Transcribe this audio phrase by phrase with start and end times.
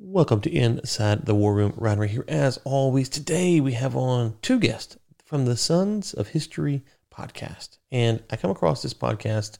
[0.00, 1.74] Welcome to Inside the War Room.
[1.76, 3.10] Ryan right here, as always.
[3.10, 7.76] Today we have on two guests from the Sons of History podcast.
[7.90, 9.58] And I come across this podcast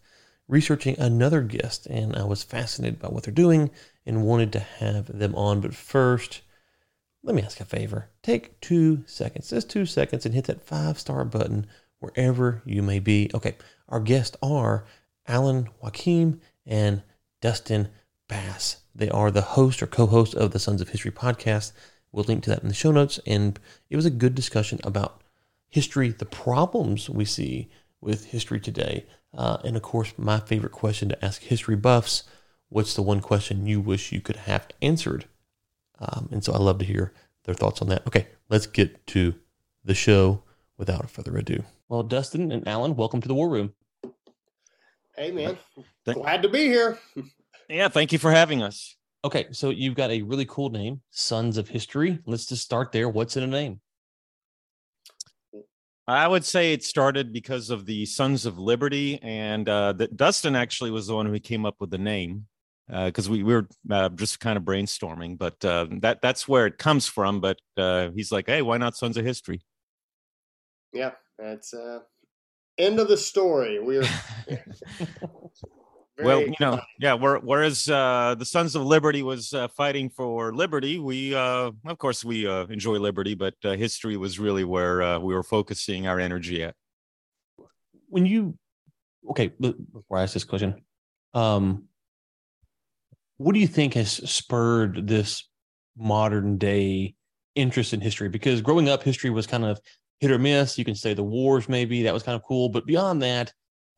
[0.48, 3.70] researching another guest, and I was fascinated by what they're doing
[4.06, 5.60] and wanted to have them on.
[5.60, 6.40] But first,
[7.22, 8.08] let me ask a favor.
[8.22, 11.66] Take two seconds, just two seconds, and hit that five star button
[11.98, 13.30] wherever you may be.
[13.34, 13.56] Okay,
[13.86, 14.86] our guests are
[15.26, 17.02] Alan Joachim and
[17.42, 17.88] Dustin
[18.32, 18.78] Bass.
[18.94, 21.72] They are the host or co host of the Sons of History podcast.
[22.12, 23.20] We'll link to that in the show notes.
[23.26, 25.20] And it was a good discussion about
[25.68, 27.68] history, the problems we see
[28.00, 29.04] with history today.
[29.36, 32.22] Uh, and of course, my favorite question to ask history buffs
[32.70, 35.26] what's the one question you wish you could have answered?
[35.98, 37.12] Um, and so I love to hear
[37.44, 38.06] their thoughts on that.
[38.06, 39.34] Okay, let's get to
[39.84, 40.42] the show
[40.78, 41.64] without further ado.
[41.86, 43.74] Well, Dustin and Alan, welcome to the War Room.
[45.14, 45.58] Hey, man.
[46.06, 46.98] Glad to be here.
[47.68, 48.96] Yeah, thank you for having us.
[49.24, 52.18] Okay, so you've got a really cool name, Sons of History.
[52.26, 53.08] Let's just start there.
[53.08, 53.80] What's in a name?
[56.08, 60.56] I would say it started because of the Sons of Liberty, and uh, that Dustin
[60.56, 62.46] actually was the one who came up with the name
[62.88, 65.38] because uh, we, we, were uh, just kind of brainstorming.
[65.38, 67.40] But uh, that that's where it comes from.
[67.40, 69.62] But uh, he's like, "Hey, why not Sons of History?"
[70.92, 72.00] Yeah, that's uh,
[72.76, 73.78] end of the story.
[73.78, 74.02] We're
[76.24, 77.14] well, you know, yeah.
[77.14, 82.24] Whereas uh, the Sons of Liberty was uh, fighting for liberty, we, uh, of course,
[82.24, 86.20] we uh, enjoy liberty, but uh, history was really where uh, we were focusing our
[86.20, 86.74] energy at.
[88.08, 88.56] When you,
[89.30, 90.82] okay, before I ask this question,
[91.34, 91.84] um,
[93.38, 95.48] what do you think has spurred this
[95.96, 97.14] modern day
[97.54, 98.28] interest in history?
[98.28, 99.80] Because growing up, history was kind of
[100.20, 100.78] hit or miss.
[100.78, 103.52] You can say the wars, maybe that was kind of cool, but beyond that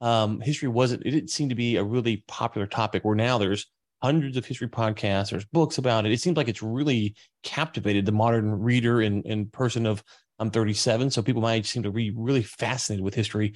[0.05, 3.67] um, history wasn't, it didn't seem to be a really popular topic where now there's
[4.03, 6.13] hundreds of history podcasts, there's books about it.
[6.13, 10.05] It seems like it's really captivated the modern reader and, and person of
[10.39, 11.11] I'm 37.
[11.11, 13.55] So people age seem to be really fascinated with history.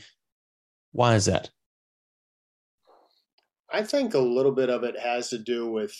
[0.93, 1.51] Why is that?
[3.71, 5.95] I think a little bit of it has to do with,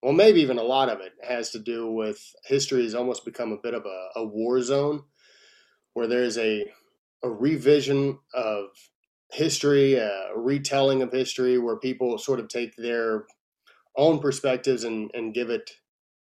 [0.00, 3.50] well, maybe even a lot of it has to do with history has almost become
[3.50, 5.02] a bit of a, a war zone
[5.94, 6.70] where there's a,
[7.24, 8.66] a revision of
[9.30, 13.24] history, a retelling of history, where people sort of take their
[13.96, 15.70] own perspectives and, and give it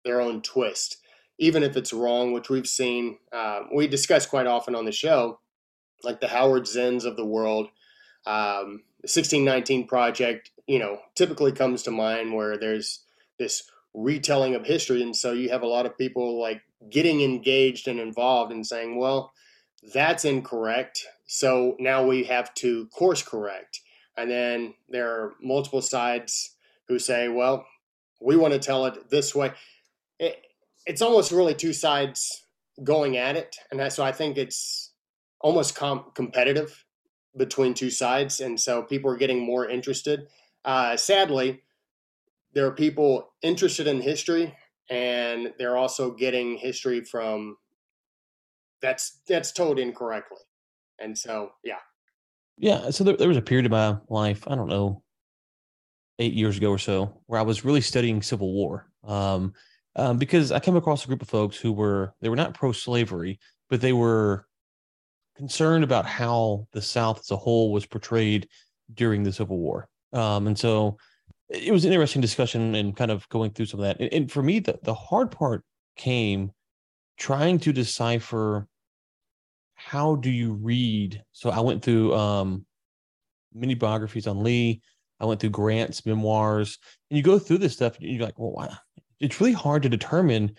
[0.04, 0.98] their own twist,
[1.38, 3.18] even if it's wrong, which we've seen.
[3.32, 5.40] Uh, we discuss quite often on the show,
[6.02, 7.68] like the Howard Zinns of the world.
[8.26, 13.00] Um, the 1619 project, you know, typically comes to mind where there's
[13.38, 13.62] this
[13.94, 15.02] retelling of history.
[15.02, 16.60] And so you have a lot of people like
[16.90, 19.32] getting engaged and involved and saying, well,
[19.94, 21.06] that's incorrect.
[21.32, 23.82] So now we have to course correct.
[24.16, 26.56] And then there are multiple sides
[26.88, 27.64] who say, well,
[28.20, 29.52] we want to tell it this way.
[30.18, 30.44] It,
[30.86, 32.42] it's almost really two sides
[32.82, 33.54] going at it.
[33.70, 34.92] And so I think it's
[35.40, 36.84] almost com- competitive
[37.36, 38.40] between two sides.
[38.40, 40.26] And so people are getting more interested.
[40.64, 41.62] Uh, sadly,
[42.54, 44.56] there are people interested in history
[44.90, 47.56] and they're also getting history from
[48.82, 50.38] that's that's told incorrectly.
[51.00, 51.78] And so, yeah.
[52.58, 52.90] Yeah.
[52.90, 55.02] So there, there was a period of my life, I don't know,
[56.18, 58.86] eight years ago or so, where I was really studying Civil War.
[59.04, 59.54] Um,
[59.96, 62.72] um, because I came across a group of folks who were, they were not pro
[62.72, 64.46] slavery, but they were
[65.36, 68.46] concerned about how the South as a whole was portrayed
[68.92, 69.88] during the Civil War.
[70.12, 70.98] Um, and so
[71.48, 74.00] it was an interesting discussion and kind of going through some of that.
[74.00, 75.64] And, and for me, the, the hard part
[75.96, 76.52] came
[77.18, 78.68] trying to decipher
[79.86, 81.22] how do you read?
[81.32, 82.66] So I went through um,
[83.54, 84.82] many biographies on Lee.
[85.18, 86.78] I went through Grant's memoirs,
[87.10, 88.78] and you go through this stuff, and you're like, well,
[89.20, 90.56] it's really hard to determine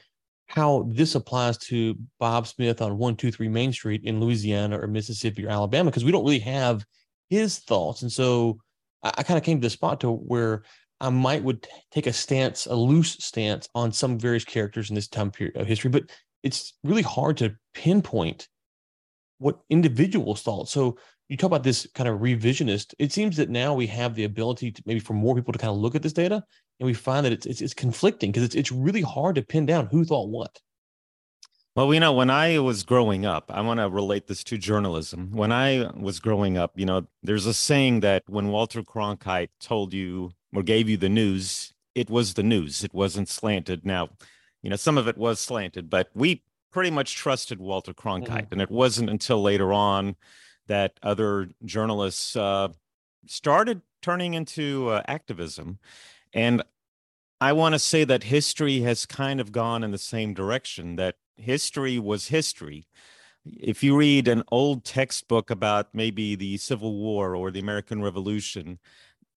[0.48, 5.50] how this applies to Bob Smith on 123 Main Street in Louisiana or Mississippi or
[5.50, 6.84] Alabama, because we don't really have
[7.30, 8.02] his thoughts.
[8.02, 8.60] And so
[9.04, 10.64] I, I kind of came to the spot to where
[11.00, 15.08] I might would take a stance, a loose stance on some various characters in this
[15.08, 16.04] time period of history, but
[16.44, 18.48] it's really hard to pinpoint
[19.42, 20.70] what individuals thought.
[20.70, 20.98] So
[21.28, 22.94] you talk about this kind of revisionist.
[23.00, 25.72] It seems that now we have the ability to maybe for more people to kind
[25.72, 26.44] of look at this data,
[26.80, 29.66] and we find that it's it's, it's conflicting because it's it's really hard to pin
[29.66, 30.60] down who thought what.
[31.74, 35.32] Well, you know, when I was growing up, I want to relate this to journalism.
[35.32, 39.94] When I was growing up, you know, there's a saying that when Walter Cronkite told
[39.94, 42.84] you or gave you the news, it was the news.
[42.84, 43.86] It wasn't slanted.
[43.86, 44.10] Now,
[44.62, 48.28] you know, some of it was slanted, but we pretty much trusted Walter Cronkite.
[48.28, 48.54] Mm-hmm.
[48.54, 50.16] And it wasn't until later on
[50.68, 52.70] that other journalists uh,
[53.28, 55.80] started turning into uh, activism.
[56.34, 56.64] And
[57.40, 61.16] I want to say that history has kind of gone in the same direction, that
[61.38, 62.88] history was history.
[63.44, 68.78] If you read an old textbook about maybe the Civil War or the American Revolution,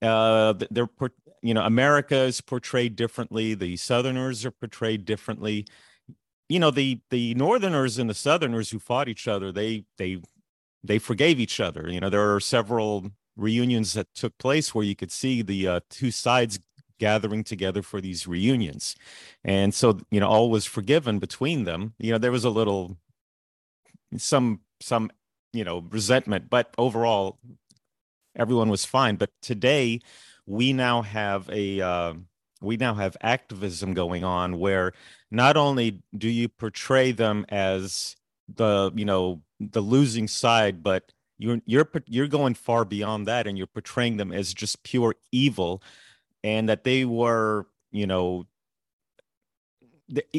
[0.03, 0.91] uh, they're,
[1.43, 3.55] you know, America is portrayed differently.
[3.55, 5.67] The Southerners are portrayed differently.
[6.49, 10.19] You know, the the Northerners and the Southerners who fought each other, they they
[10.83, 11.89] they forgave each other.
[11.91, 15.81] You know, there are several reunions that took place where you could see the uh,
[15.91, 16.61] two sides
[17.01, 18.95] gathering together for these reunions.
[19.43, 21.95] And so, you know, all was forgiven between them.
[21.99, 22.97] You know, there was a little
[24.17, 25.11] some some,
[25.53, 27.39] you know, resentment, but overall
[28.37, 29.17] everyone was fine.
[29.17, 30.01] But today
[30.47, 32.15] we now have a uh,
[32.65, 34.93] we now have activism going on where
[35.31, 38.17] not only do you portray them as
[38.49, 43.57] the you know the losing side, but you're you're you're going far beyond that, and
[43.59, 45.83] you're portraying them as just pure evil,
[46.43, 48.47] and that they were you know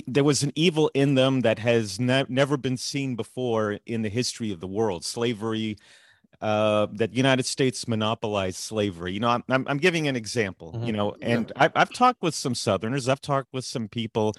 [0.08, 4.10] there was an evil in them that has ne- never been seen before in the
[4.10, 5.04] history of the world.
[5.04, 5.78] Slavery,
[6.42, 9.14] uh, that United States monopolized slavery.
[9.14, 10.74] You know, I'm I'm, I'm giving an example.
[10.74, 10.86] Mm-hmm.
[10.86, 11.64] You know, and yeah.
[11.76, 13.10] I, I've talked with some Southerners.
[13.10, 14.34] I've talked with some people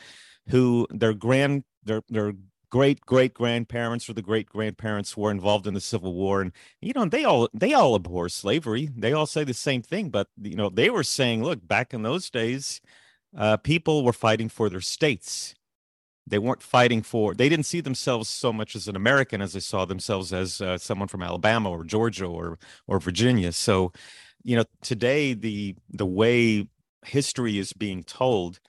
[0.48, 2.32] who their grand their their
[2.70, 6.92] great great grandparents or the great grandparents were involved in the civil war and you
[6.94, 10.56] know they all they all abhor slavery they all say the same thing but you
[10.56, 12.80] know they were saying look back in those days
[13.36, 15.54] uh, people were fighting for their states
[16.26, 19.60] they weren't fighting for they didn't see themselves so much as an american as they
[19.60, 23.92] saw themselves as uh, someone from alabama or georgia or or virginia so
[24.42, 26.66] you know today the the way
[27.04, 28.60] history is being told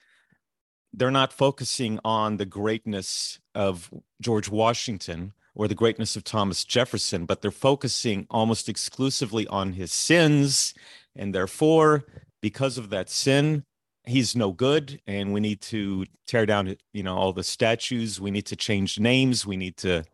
[0.92, 3.90] they're not focusing on the greatness of
[4.20, 9.92] George Washington or the greatness of Thomas Jefferson, but they're focusing almost exclusively on his
[9.92, 10.74] sins.
[11.16, 12.04] And therefore,
[12.40, 13.64] because of that sin,
[14.08, 15.00] he's no good.
[15.06, 18.20] And we need to tear down, you know, all the statues.
[18.20, 19.46] We need to change names.
[19.46, 20.04] We need to,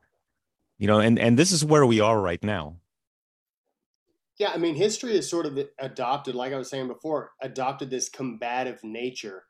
[0.78, 2.76] you know, and, and this is where we are right now.
[4.38, 8.08] Yeah, I mean, history is sort of adopted, like I was saying before, adopted this
[8.08, 9.44] combative nature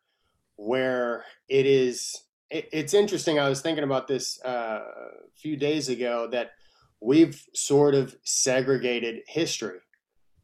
[0.56, 5.88] where it is it, it's interesting i was thinking about this uh, a few days
[5.88, 6.52] ago that
[7.00, 9.80] we've sort of segregated history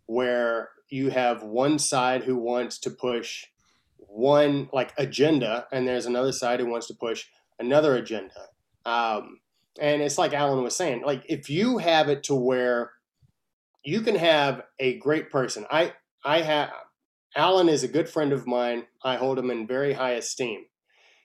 [0.06, 3.46] where you have one side who wants to push
[4.12, 7.26] one like agenda and there's another side who wants to push
[7.58, 8.48] another agenda
[8.86, 9.38] um,
[9.80, 12.92] and it's like alan was saying like if you have it to where
[13.84, 15.92] you can have a great person i
[16.24, 16.70] i have
[17.36, 18.86] Alan is a good friend of mine.
[19.04, 20.64] I hold him in very high esteem.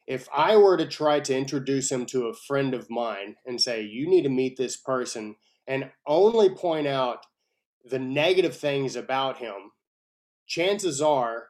[0.07, 3.81] If I were to try to introduce him to a friend of mine and say,
[3.81, 5.35] you need to meet this person,
[5.67, 7.25] and only point out
[7.83, 9.71] the negative things about him,
[10.45, 11.47] chances are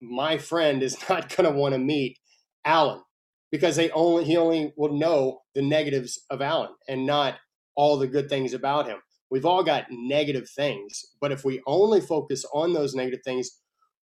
[0.00, 2.18] my friend is not going to want to meet
[2.64, 3.02] Alan
[3.50, 7.36] because they only he only will know the negatives of Alan and not
[7.76, 8.98] all the good things about him.
[9.30, 13.50] We've all got negative things, but if we only focus on those negative things,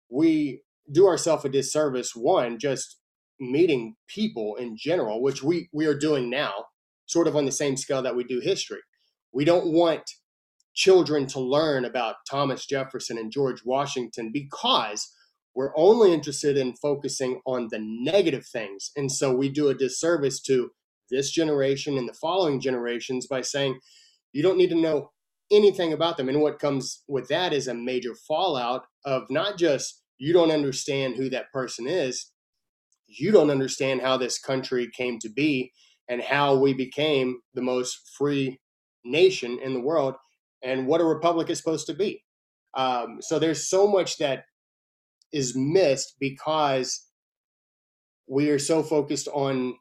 [0.09, 0.63] we
[0.93, 2.99] do ourselves a disservice one just
[3.41, 6.53] meeting people in general which we we are doing now
[7.07, 8.81] sort of on the same scale that we do history
[9.33, 10.03] we don't want
[10.75, 15.13] children to learn about thomas jefferson and george washington because
[15.57, 20.41] we're only interested in focusing on the negative things and so we do a disservice
[20.41, 20.71] to
[21.11, 23.79] this generation and the following generations by saying
[24.33, 25.11] you don't need to know
[25.51, 26.29] anything about them.
[26.29, 31.17] And what comes with that is a major fallout of not just you don't understand
[31.17, 32.33] who that person is,
[33.07, 35.73] you don't understand how this country came to be
[36.09, 38.59] and how we became the most free
[39.05, 40.15] nation in the world
[40.63, 42.23] and what a republic is supposed to be.
[42.77, 44.45] Um, so there's so much that
[45.37, 47.07] is missed because
[48.27, 49.77] we are so focused on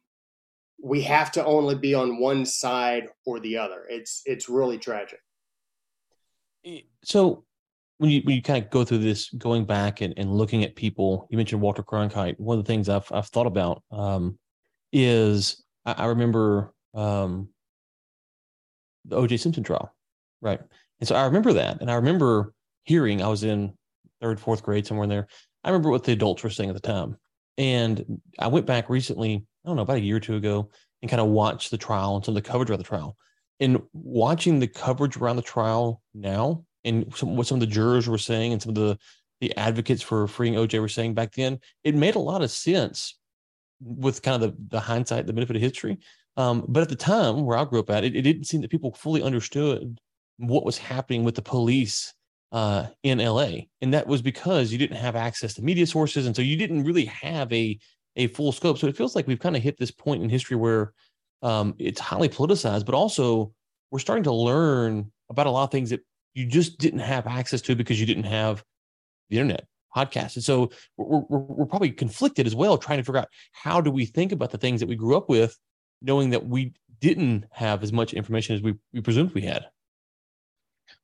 [0.84, 3.86] we have to only be on one side or the other.
[3.90, 5.20] It's it's really tragic.
[7.04, 7.46] So
[7.98, 10.76] when you when you kind of go through this, going back and, and looking at
[10.76, 12.40] people, you mentioned Walter Cronkite.
[12.40, 14.38] One of the things I've I've thought about um,
[14.92, 17.50] is I, I remember um,
[19.06, 19.38] the O.J.
[19.38, 19.96] Simpson trial,
[20.42, 20.60] right?
[21.00, 23.22] And so I remember that, and I remember hearing.
[23.22, 23.74] I was in
[24.25, 25.27] third, fourth grade, somewhere in there.
[25.63, 27.17] I remember what the adults were saying at the time,
[27.58, 29.36] and I went back recently.
[29.36, 30.70] I don't know about a year or two ago,
[31.01, 33.15] and kind of watched the trial and some of the coverage around the trial
[33.60, 38.08] And watching the coverage around the trial now and some, what some of the jurors
[38.08, 38.98] were saying and some of the
[39.41, 43.17] the advocates for freeing OJ were saying back then, it made a lot of sense
[43.82, 45.98] with kind of the, the hindsight, the benefit of history.
[46.38, 48.72] Um, but at the time where I grew up at, it, it didn't seem that
[48.72, 50.00] people fully understood
[50.38, 52.13] what was happening with the police
[52.52, 53.50] uh, in LA,
[53.82, 56.84] and that was because you didn't have access to media sources, and so you didn't
[56.84, 57.78] really have a
[58.16, 58.78] a full scope.
[58.78, 60.94] So it feels like we've kind of hit this point in history where
[61.42, 63.52] um, it's highly politicized, but also
[63.92, 66.02] we're starting to learn about a lot of things that
[66.34, 68.64] you just didn't have access to because you didn't have
[69.30, 70.36] the internet podcast.
[70.36, 73.90] And so we're, we're, we're, probably conflicted as well, trying to figure out how do
[73.90, 75.58] we think about the things that we grew up with,
[76.02, 79.66] knowing that we didn't have as much information as we, we presumed we had.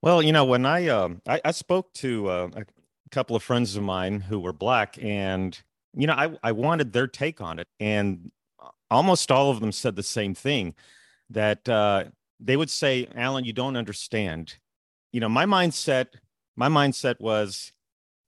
[0.02, 2.66] Well, you know, when I um, I, I, spoke to uh, a
[3.12, 5.60] couple of friends of mine who were black, and
[5.94, 8.32] you know, I I wanted their take on it, and
[8.90, 10.74] almost all of them said the same thing
[11.30, 12.06] that uh,
[12.40, 14.58] they would say, "Alan, you don't understand."
[15.12, 16.08] You know, my mindset
[16.56, 17.72] my mindset was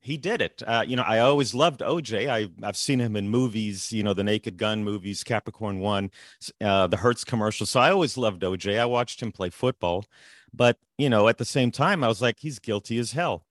[0.01, 0.62] he did it.
[0.68, 2.30] Uh, you know, I always loved OJ.
[2.30, 6.12] I, I've seen him in movies, you know, the Naked Gun movies, Capricorn One,
[6.60, 7.65] uh, the Hertz commercial.
[7.65, 8.77] So I always loved OJ.
[8.77, 10.06] I watched him play football.
[10.53, 13.45] But, you know, at the same time, I was like, he's guilty as hell.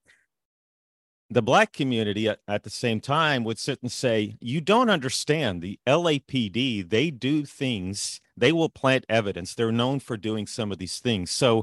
[1.31, 5.63] The black community at, at the same time would sit and say, You don't understand.
[5.63, 9.55] The LAPD, they do things, they will plant evidence.
[9.55, 11.31] They're known for doing some of these things.
[11.31, 11.63] So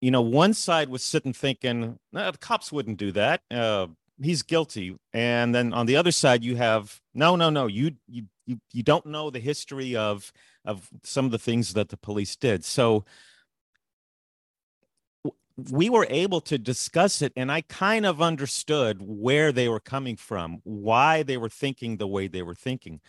[0.00, 3.42] you know, one side was sitting thinking, the cops wouldn't do that.
[3.50, 3.88] Uh,
[4.20, 4.96] he's guilty.
[5.12, 8.82] And then on the other side, you have, no, no, no, you, you, you, you
[8.82, 10.32] don't know the history of,
[10.64, 12.64] of some of the things that the police did.
[12.64, 13.04] So
[15.70, 20.16] we were able to discuss it and I kind of understood where they were coming
[20.16, 23.00] from, why they were thinking the way they were thinking.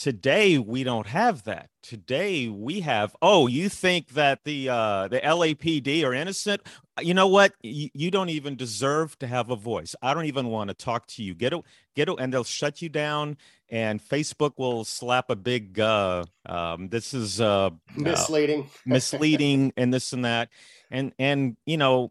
[0.00, 1.68] Today we don't have that.
[1.82, 6.62] Today we have, oh, you think that the uh, the LAPD are innocent?
[7.02, 7.52] You know what?
[7.62, 9.94] You, you don't even deserve to have a voice.
[10.00, 11.34] I don't even want to talk to you.
[11.34, 11.62] Get it,
[11.94, 13.36] get it, and they'll shut you down.
[13.68, 19.74] And Facebook will slap a big, uh, um, this is uh, uh misleading, uh, misleading,
[19.76, 20.48] and this and that,
[20.90, 22.10] and and you know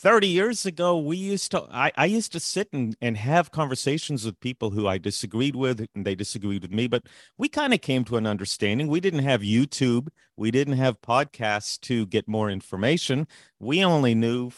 [0.00, 4.24] 30 years ago we used to i, I used to sit and, and have conversations
[4.24, 7.02] with people who i disagreed with and they disagreed with me but
[7.36, 8.88] we kind of came to an understanding.
[8.88, 10.08] We didn't have youtube.
[10.38, 13.26] We didn't have podcasts to get more information.
[13.58, 14.52] We only knew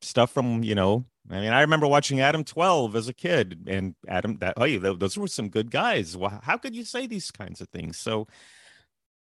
[0.00, 3.94] stuff from you know i mean i remember watching adam 12 as a kid and
[4.08, 6.16] adam that oh those were some good guys.
[6.16, 7.98] Well, how could you say these kinds of things?
[7.98, 8.26] So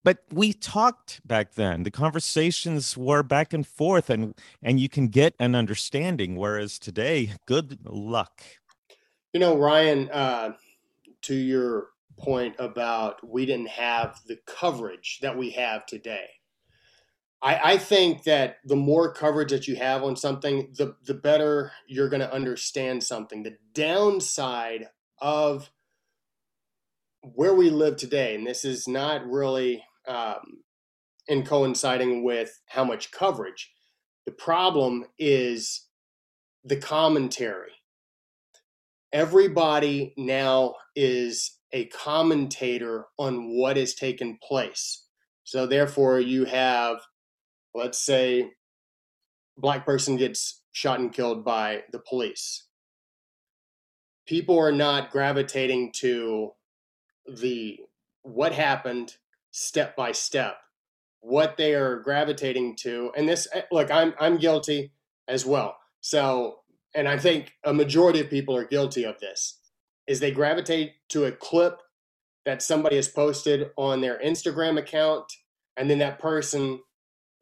[0.04, 1.82] but we talked back then.
[1.82, 7.32] The conversations were back and forth and and you can get an understanding whereas today
[7.46, 8.42] good luck.
[9.32, 10.52] You know ryan uh,
[11.22, 16.28] to your point about we didn't have the coverage that we have today
[17.44, 21.72] I, I think that the more coverage that you have on something the the better
[21.86, 23.42] you're going to understand something.
[23.42, 24.88] The downside
[25.20, 25.70] of
[27.20, 30.62] where we live today and this is not really um,
[31.28, 33.72] and coinciding with how much coverage.
[34.26, 35.86] The problem is
[36.64, 37.72] the commentary.
[39.12, 45.06] Everybody now is a commentator on what has taken place.
[45.44, 46.98] So therefore, you have,
[47.74, 48.50] let's say,
[49.56, 52.66] black person gets shot and killed by the police.
[54.26, 56.52] People are not gravitating to
[57.26, 57.78] the
[58.22, 59.16] what happened
[59.54, 60.56] step by step
[61.20, 64.92] what they are gravitating to and this eh, look i'm i'm guilty
[65.28, 65.76] as well.
[66.00, 66.56] So
[66.94, 69.60] and i think a majority of people are guilty of this
[70.06, 71.80] is they gravitate to a clip
[72.44, 75.32] that somebody has posted on their instagram account
[75.76, 76.80] and then that person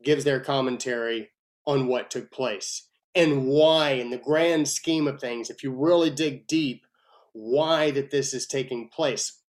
[0.05, 1.31] gives their commentary
[1.67, 6.11] on what took place and why in the grand scheme of things if you really
[6.11, 6.87] dig deep
[7.33, 9.41] why that this is taking place.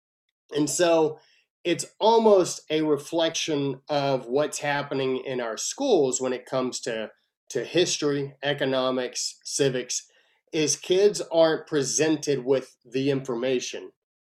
[0.54, 1.18] And so
[1.64, 7.10] it's almost a reflection of what's happening in our schools when it comes to
[7.50, 10.06] to history, economics, civics
[10.52, 13.90] is kids aren't presented with the information.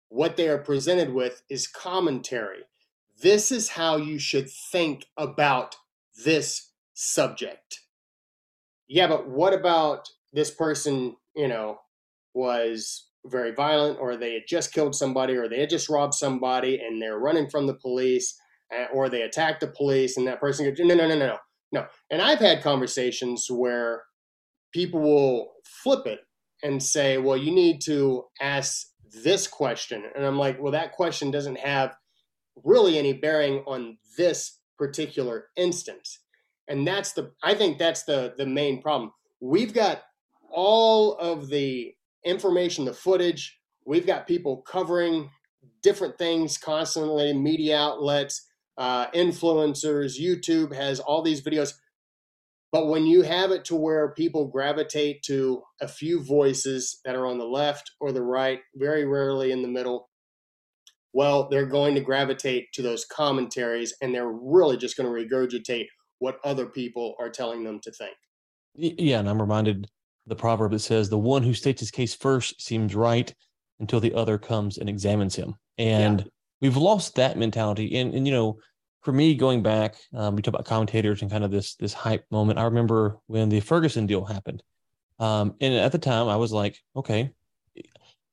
[0.10, 2.64] What they are presented with is commentary.
[3.22, 5.76] This is how you should think about
[6.26, 7.82] this subject.
[8.88, 11.80] Yeah, but what about this person, you know,
[12.34, 16.80] was very violent or they had just killed somebody or they had just robbed somebody
[16.80, 18.36] and they're running from the police
[18.94, 21.38] or they attacked the police and that person goes, no, no, no, no, no,
[21.72, 21.86] no.
[22.10, 24.04] And I've had conversations where
[24.74, 25.52] people will
[25.84, 26.20] flip it
[26.64, 28.88] and say, well, you need to ask
[29.24, 30.04] this question.
[30.16, 31.96] And I'm like, well, that question doesn't have
[32.64, 36.20] really any bearing on this particular instance.
[36.68, 39.12] And that's the, I think that's the, the main problem.
[39.42, 40.04] We've got
[40.50, 41.94] all of the
[42.26, 43.60] information, the footage.
[43.86, 45.30] We've got people covering
[45.82, 48.48] different things constantly, media outlets,
[48.78, 51.74] uh, influencers, YouTube has all these videos.
[52.72, 57.28] But when you have it to where people gravitate to a few voices that are
[57.28, 60.10] on the left or the right, very rarely in the middle,
[61.14, 65.88] well, they're going to gravitate to those commentaries and they're really just going to regurgitate
[66.20, 68.16] what other people are telling them to think.
[68.76, 69.90] Yeah, and I'm reminded
[70.32, 73.32] the proverb that says, The one who states his case first seems right
[73.82, 75.56] until the other comes and examines him.
[75.78, 76.26] And yeah.
[76.62, 77.98] we've lost that mentality.
[77.98, 78.58] And, and, you know,
[79.02, 82.24] for me, going back, um, we talk about commentators and kind of this this hype
[82.32, 82.60] moment.
[82.60, 84.64] I remember when the Ferguson deal happened,
[85.20, 87.32] um, and at the time, I was like, okay,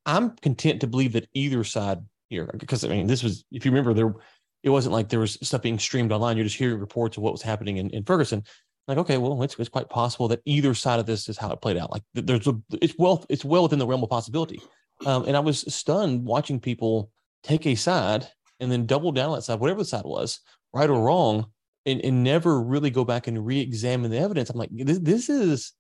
[0.07, 3.71] I'm content to believe that either side here, because I mean, this was, if you
[3.71, 4.15] remember, there,
[4.63, 6.37] it wasn't like there was stuff being streamed online.
[6.37, 8.45] You're just hearing reports of what was happening in, in Ferguson.
[8.89, 11.61] Like, okay, well, it's, it's quite possible that either side of this is how it
[11.61, 11.93] played out.
[11.93, 14.61] Like, there's a, it's well, it's well within the realm of possibility.
[15.07, 17.11] Um, and I was stunned watching people
[17.43, 18.27] take a side
[18.61, 20.41] and then double down on that side, whatever the side was,
[20.73, 21.47] right or wrong,
[21.87, 24.51] and, and never really go back and re-examine the evidence.
[24.51, 25.73] I'm like, this, this is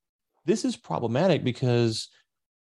[0.48, 2.08] this is problematic because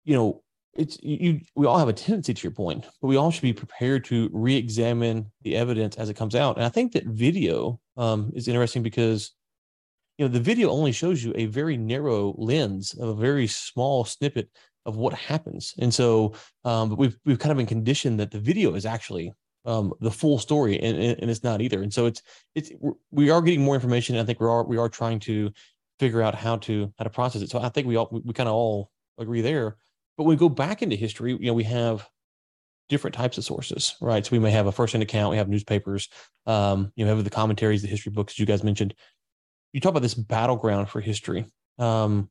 [0.06, 0.42] you know
[0.76, 3.54] it's you we all have a tendency to your point but we all should be
[3.54, 8.32] prepared to re-examine the evidence as it comes out and i think that video um,
[8.34, 9.34] is interesting because
[10.18, 14.06] you know the video only shows you a very narrow lens of a very small
[14.06, 14.50] snippet
[14.86, 18.76] of what happens and so um, we've we've kind of been conditioned that the video
[18.76, 19.32] is actually
[19.66, 21.82] um, the full story, and, and it's not either.
[21.82, 22.22] And so it's
[22.54, 22.72] it's
[23.12, 24.18] we are getting more information.
[24.18, 25.52] I think we are we are trying to
[26.00, 27.50] figure out how to how to process it.
[27.50, 29.78] So I think we all we kind of all agree there.
[30.18, 32.08] But when we go back into history, you know, we have
[32.88, 34.26] different types of sources, right?
[34.26, 36.08] So we may have a first-hand account, we have newspapers,
[36.46, 38.94] um, you know, have the commentaries, the history books, you guys mentioned.
[39.76, 41.52] You talk about this battleground for history.
[41.80, 42.30] Um,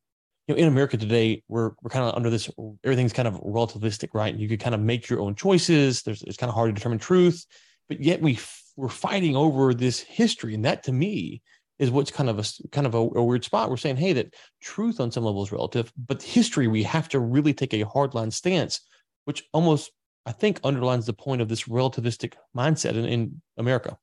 [0.48, 2.50] you know, in America today, we're we're kind of under this.
[2.82, 4.34] Everything's kind of relativistic, right?
[4.34, 6.02] You could kind of make your own choices.
[6.02, 7.44] There's it's kind of hard to determine truth,
[7.86, 8.38] but yet we
[8.76, 11.42] we're fighting over this history, and that to me
[11.78, 13.68] is what's kind of a kind of a, a, weird spot.
[13.68, 14.32] We're saying, hey, that
[14.62, 18.32] truth on some level is relative, but history we have to really take a hardline
[18.32, 18.80] stance,
[19.26, 19.90] which almost
[20.24, 23.98] I think underlines the point of this relativistic mindset in, in America.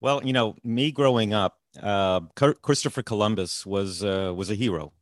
[0.00, 2.20] Well, you know, me growing up, uh,
[2.62, 4.92] Christopher Columbus was uh, was a hero,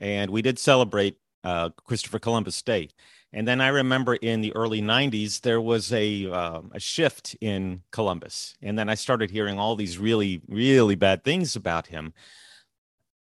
[0.00, 2.90] and we did celebrate uh, Christopher Columbus Day.
[3.32, 7.82] And then I remember in the early '90s there was a um, a shift in
[7.90, 12.12] Columbus, and then I started hearing all these really really bad things about him.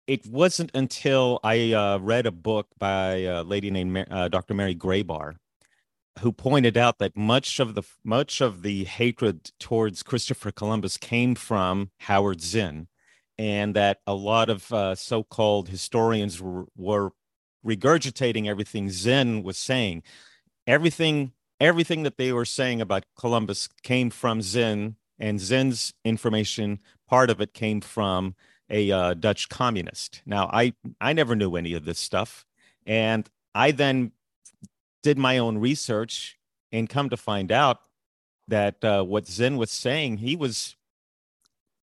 [0.07, 4.53] It wasn't until I uh, read a book by a lady named uh, Dr.
[4.53, 5.37] Mary Grabar,
[6.21, 11.35] who pointed out that much of the much of the hatred towards Christopher Columbus came
[11.35, 12.89] from Howard Zinn,
[13.37, 17.11] and that a lot of uh, so-called historians were, were
[17.67, 20.03] regurgitating everything Zinn was saying.
[20.67, 27.31] Everything everything that they were saying about Columbus came from Zinn, and Zinn's information part
[27.31, 28.35] of it came from
[28.71, 30.23] a uh, Dutch communist.
[30.27, 32.47] Now, I I never knew any of this stuff,
[32.87, 34.13] and I then
[35.05, 36.37] did my own research
[36.73, 37.79] and come to find out
[38.49, 40.75] that uh, what Zinn was saying, he was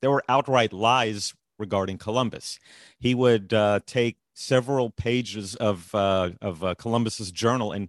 [0.02, 2.60] there were outright lies regarding Columbus.
[3.00, 7.88] He would uh, take several pages of uh, of uh, Columbus's journal and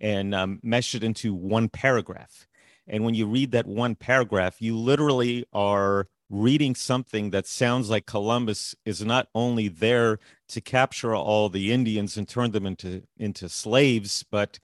[0.00, 2.46] and um, mesh it into one paragraph.
[2.86, 8.06] And when you read that one paragraph, you literally are reading something that sounds like
[8.06, 13.48] Columbus is not only there to capture all the Indians and turn them into into
[13.48, 14.58] slaves, but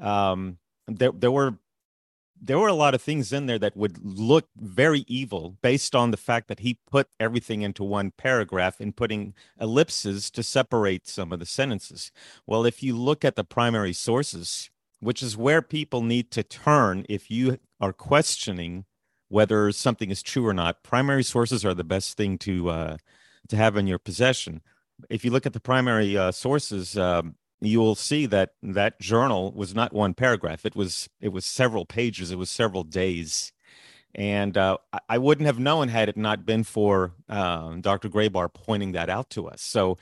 [0.00, 1.58] um, there there were
[2.44, 6.10] there were a lot of things in there that would look very evil based on
[6.10, 11.32] the fact that he put everything into one paragraph and putting ellipses to separate some
[11.32, 12.10] of the sentences.
[12.44, 17.06] Well, if you look at the primary sources, which is where people need to turn
[17.08, 18.86] if you are questioning
[19.32, 20.82] whether something is true or not.
[20.82, 22.96] Primary sources are the best thing to uh,
[23.48, 24.60] to have in your possession.
[25.08, 29.50] If you look at the primary uh, sources, um, you will see that that journal
[29.52, 30.66] was not one paragraph.
[30.66, 32.30] It was it was several pages.
[32.30, 33.52] It was several days,
[34.14, 34.76] and uh,
[35.08, 38.10] I wouldn't have known had it not been for uh, Dr.
[38.10, 39.62] Grabar pointing that out to us.
[39.62, 39.96] So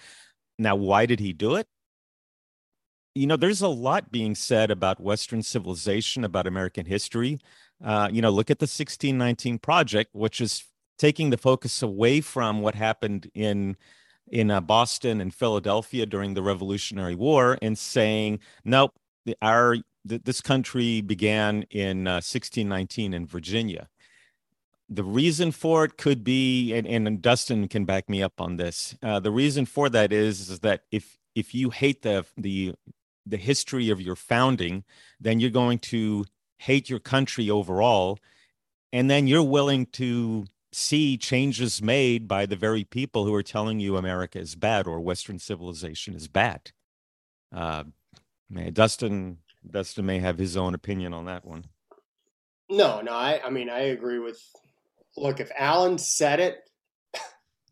[0.59, 1.69] now, why did he do it?
[3.15, 7.39] You know, there's a lot being said about Western civilization, about American history.
[7.83, 10.65] Uh, you know, look at the 1619 project, which is
[10.99, 13.77] taking the focus away from what happened in
[14.31, 19.77] in uh, Boston and Philadelphia during the Revolutionary War and saying, nope, the, our
[20.09, 23.89] th- this country began in uh, 1619 in Virginia.
[24.89, 28.95] The reason for it could be, and, and Dustin can back me up on this.
[29.03, 32.75] Uh, the reason for that is, is that if if you hate the the
[33.27, 34.85] the history of your founding,
[35.21, 36.25] then you're going to
[36.61, 38.19] hate your country overall
[38.93, 43.81] and then you're willing to see changes made by the very people who are telling
[43.81, 46.73] you America is bad or Western civilization is bad.
[47.55, 47.85] Uh,
[48.73, 51.65] Dustin Dustin may have his own opinion on that one.
[52.69, 54.41] No, no, I, I mean I agree with.
[55.17, 56.59] Look, if Alan said it,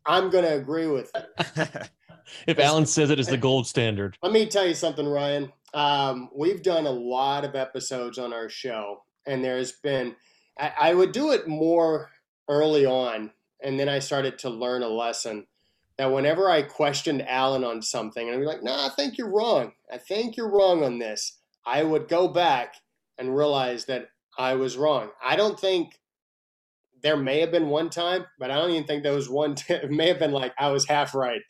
[0.05, 1.89] I'm going to agree with it.
[2.47, 4.17] if Alan says it is the gold standard.
[4.21, 5.51] Let me tell you something, Ryan.
[5.73, 10.15] Um, we've done a lot of episodes on our show, and there's been
[10.59, 12.09] I, I would do it more
[12.47, 15.47] early on, and then I started to learn a lesson
[15.97, 19.17] that whenever I questioned Alan on something, and I'd be like, "No, nah, I think
[19.17, 19.73] you're wrong.
[19.91, 22.75] I think you're wrong on this," I would go back
[23.17, 25.09] and realize that I was wrong.
[25.23, 25.99] I don't think
[27.01, 29.55] there may have been one time, but I don't even think there was one.
[29.55, 31.41] T- it may have been like I was half right,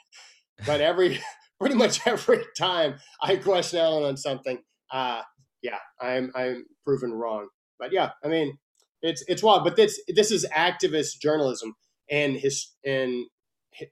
[0.66, 1.20] but every
[1.60, 4.60] pretty much every time I question Alan on something,
[4.92, 5.22] uh,
[5.62, 7.48] yeah, I'm I'm proven wrong.
[7.80, 8.58] But yeah, I mean,
[9.02, 9.64] it's it's wild.
[9.64, 11.76] But this this is activist journalism
[12.10, 13.26] and his and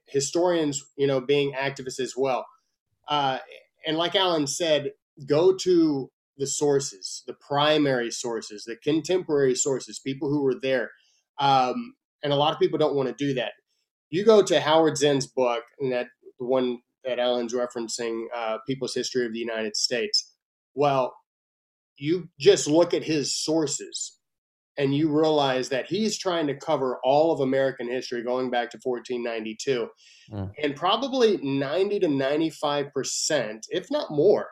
[0.06, 2.46] historians, you know, being activists as well.
[3.08, 3.38] Uh,
[3.86, 4.92] and like Alan said,
[5.26, 10.90] go to the sources, the primary sources, the contemporary sources, people who were there.
[11.38, 13.52] Um, and a lot of people don't want to do that.
[14.10, 16.78] You go to Howard Zinn's book, and that the one
[17.08, 20.34] that Alan's referencing, uh, People's History of the United States.
[20.74, 21.14] Well,
[21.96, 24.18] you just look at his sources
[24.76, 28.78] and you realize that he's trying to cover all of American history going back to
[28.80, 29.88] 1492.
[30.32, 30.52] Mm.
[30.62, 34.50] And probably 90 to 95%, if not more,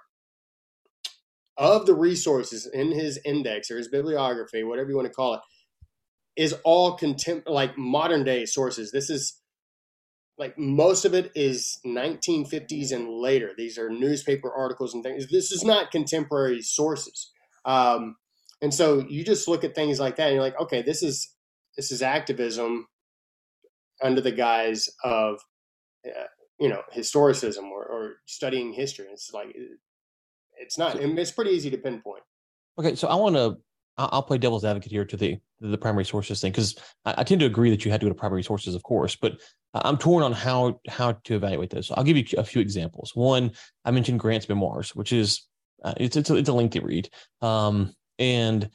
[1.56, 5.40] of the resources in his index or his bibliography, whatever you want to call it,
[6.36, 8.90] is all contempt like modern day sources.
[8.90, 9.40] This is
[10.38, 13.52] like most of it is 1950s and later.
[13.56, 15.26] These are newspaper articles and things.
[15.28, 17.32] This is not contemporary sources.
[17.64, 18.16] Um,
[18.62, 21.34] and so you just look at things like that and you're like, okay, this is
[21.76, 22.86] this is activism
[24.02, 25.40] under the guise of
[26.06, 26.26] uh,
[26.58, 29.06] you know historicism or, or studying history.
[29.12, 29.54] It's like
[30.58, 30.96] it's not.
[30.96, 32.22] It's pretty easy to pinpoint.
[32.78, 33.58] Okay, so I want to.
[33.98, 37.40] I'll play devil's advocate here to the the primary sources thing because I, I, tend
[37.40, 39.40] to agree that you had to go to primary sources, of course, but
[39.72, 41.86] I'm torn on how how to evaluate those.
[41.86, 43.12] So I'll give you a few examples.
[43.14, 43.52] One,
[43.84, 45.46] I mentioned Grant's memoirs, which is
[45.82, 47.08] uh, it's it's a, it's a lengthy read.
[47.40, 48.68] Um, and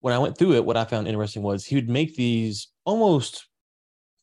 [0.00, 3.46] when I went through it, what I found interesting was he would make these almost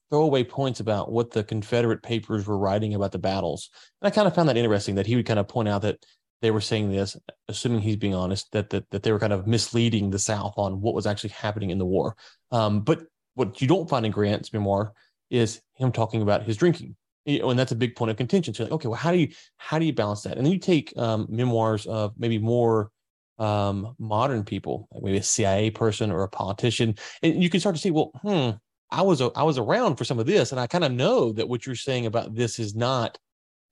[0.10, 3.70] throwaway points about what the Confederate papers were writing about the battles.
[4.02, 5.98] And I kind of found that interesting that he would kind of point out that
[6.42, 7.18] they were saying this,
[7.48, 10.82] assuming he's being honest, that that, that they were kind of misleading the South on
[10.82, 12.16] what was actually happening in the war.
[12.52, 13.04] Um, but
[13.36, 14.94] what you don't find in Grant's memoir
[15.30, 16.96] is him talking about his drinking.
[17.26, 18.54] You know, and that's a big point of contention.
[18.54, 20.38] So, like, okay, well, how do you how do you balance that?
[20.38, 22.92] And then you take um, memoirs of maybe more
[23.40, 27.76] um, modern people, like maybe a CIA person or a politician, and you can start
[27.76, 28.52] to see, well, hmm,
[28.92, 31.50] I was I was around for some of this, and I kind of know that
[31.50, 33.18] what you're saying about this is not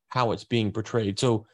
[0.09, 1.19] how it's being portrayed.
[1.19, 1.45] So,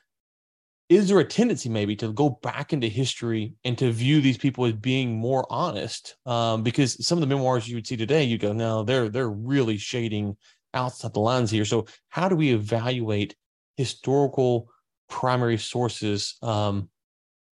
[0.89, 4.65] is there a tendency maybe to go back into history and to view these people
[4.65, 6.15] as being more honest?
[6.25, 9.30] Um, because some of the memoirs you would see today, you go, no, they're they're
[9.30, 10.36] really shading
[10.73, 11.63] outside the lines here.
[11.63, 13.36] So, how do we evaluate
[13.78, 14.67] historical
[15.08, 16.89] primary sources um,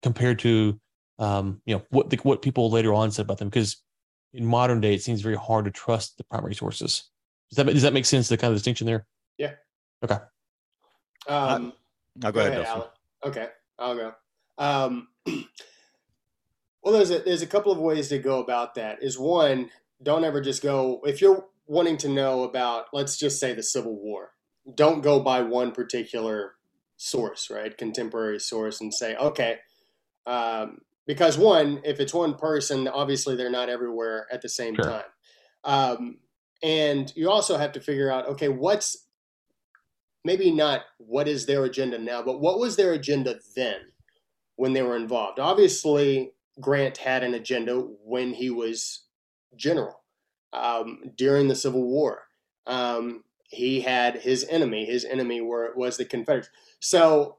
[0.02, 0.80] compared to
[1.20, 3.48] um, you know what the, what people later on said about them?
[3.48, 3.80] Because
[4.34, 7.08] in modern day it seems very hard to trust the primary sources.
[7.50, 9.06] Does that does that make sense the kind of distinction there?
[9.38, 9.52] Yeah.
[10.02, 10.18] Okay.
[11.28, 11.72] Um
[12.24, 12.88] i'll go, go ahead, ahead
[13.24, 14.12] okay i'll go
[14.58, 19.70] um well there's a there's a couple of ways to go about that is one
[20.02, 23.96] don't ever just go if you're wanting to know about let's just say the civil
[23.96, 24.30] war
[24.74, 26.54] don't go by one particular
[26.96, 29.58] source right contemporary source and say okay
[30.26, 34.84] um, because one, if it's one person, obviously they're not everywhere at the same sure.
[34.84, 35.04] time.
[35.64, 36.18] Um,
[36.62, 39.07] and you also have to figure out, okay, what's
[40.24, 43.80] maybe not what is their agenda now, but what was their agenda then
[44.56, 45.38] when they were involved?
[45.38, 49.04] Obviously, Grant had an agenda when he was
[49.56, 50.02] general
[50.52, 52.24] um, during the Civil War.
[52.66, 54.84] Um, he had his enemy.
[54.84, 56.50] His enemy were was the Confederates.
[56.80, 57.38] So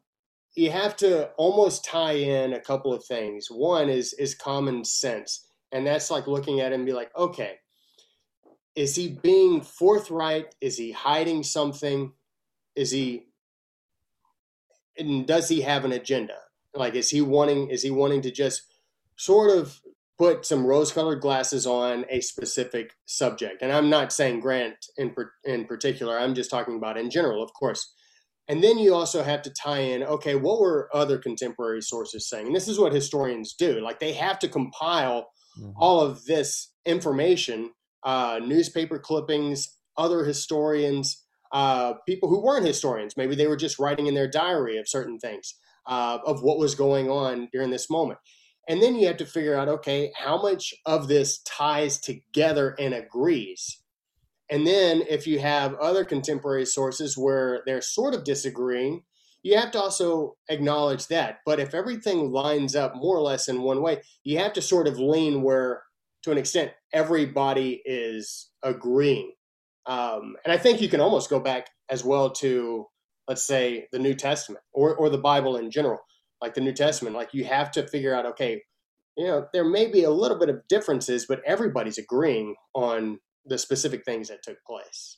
[0.56, 3.48] you have to almost tie in a couple of things.
[3.50, 7.60] One is is common sense, and that's like looking at it and be like, okay,
[8.76, 10.56] is he being forthright?
[10.62, 12.14] Is he hiding something?
[12.80, 13.26] Is he
[14.98, 16.36] and does he have an agenda?
[16.74, 18.64] Like, is he wanting is he wanting to just
[19.18, 19.82] sort of
[20.18, 23.62] put some rose-colored glasses on a specific subject?
[23.62, 25.14] And I'm not saying Grant in
[25.44, 26.18] in particular.
[26.18, 27.94] I'm just talking about in general, of course.
[28.48, 32.48] And then you also have to tie in, okay, what were other contemporary sources saying?
[32.48, 33.82] And this is what historians do.
[33.82, 35.72] Like they have to compile mm-hmm.
[35.76, 37.72] all of this information
[38.04, 43.18] uh, newspaper clippings, other historians, uh, people who weren't historians.
[43.18, 45.56] Maybe they were just writing in their diary of certain things,
[45.88, 48.20] uh, of what was going on during this moment.
[48.68, 52.94] And then you have to figure out okay, how much of this ties together and
[52.94, 53.82] agrees?
[54.50, 59.04] And then if you have other contemporary sources where they're sort of disagreeing,
[59.44, 61.40] you have to also acknowledge that.
[61.46, 64.88] But if everything lines up more or less in one way, you have to sort
[64.88, 65.84] of lean where,
[66.24, 69.32] to an extent, everybody is agreeing.
[69.86, 72.86] Um, and I think you can almost go back as well to,
[73.28, 76.00] let's say, the New Testament or, or the Bible in general,
[76.42, 77.16] like the New Testament.
[77.16, 78.62] Like you have to figure out, okay,
[79.18, 83.58] you know, there may be a little bit of differences, but everybody's agreeing on the
[83.58, 85.18] specific things that took place.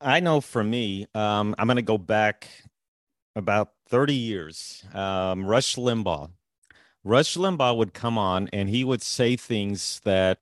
[0.00, 2.48] I know for me, um, I'm going to go back
[3.34, 4.84] about 30 years.
[4.94, 6.30] Um, Rush Limbaugh.
[7.02, 10.38] Rush Limbaugh would come on and he would say things that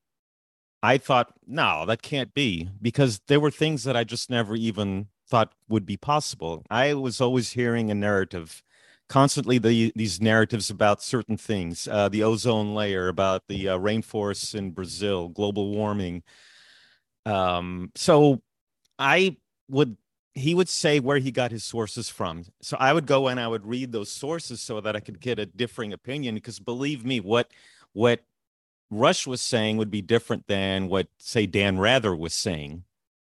[0.85, 5.07] I thought, no, that can't be, because there were things that I just never even
[5.27, 6.63] thought would be possible.
[6.69, 8.61] I was always hearing a narrative,
[9.09, 14.53] constantly the, these narratives about certain things, uh, the ozone layer, about the uh, rainforests
[14.53, 16.21] in Brazil, global warming.
[17.25, 18.43] Um, so
[18.99, 19.97] I would
[20.35, 22.43] he would say where he got his sources from.
[22.61, 25.39] So I would go and I would read those sources so that I could get
[25.39, 26.35] a differing opinion.
[26.35, 27.49] Because believe me, what
[27.93, 28.19] what
[28.89, 32.83] Rush was saying would be different than what say Dan Rather was saying.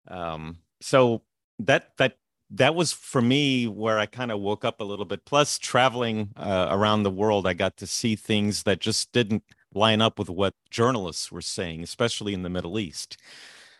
[0.08, 1.22] Um, so
[1.58, 2.18] that that
[2.50, 5.24] that was for me where I kind of woke up a little bit.
[5.24, 9.42] Plus, traveling uh, around the world, I got to see things that just didn't
[9.74, 13.16] line up with what journalists were saying, especially in the Middle East.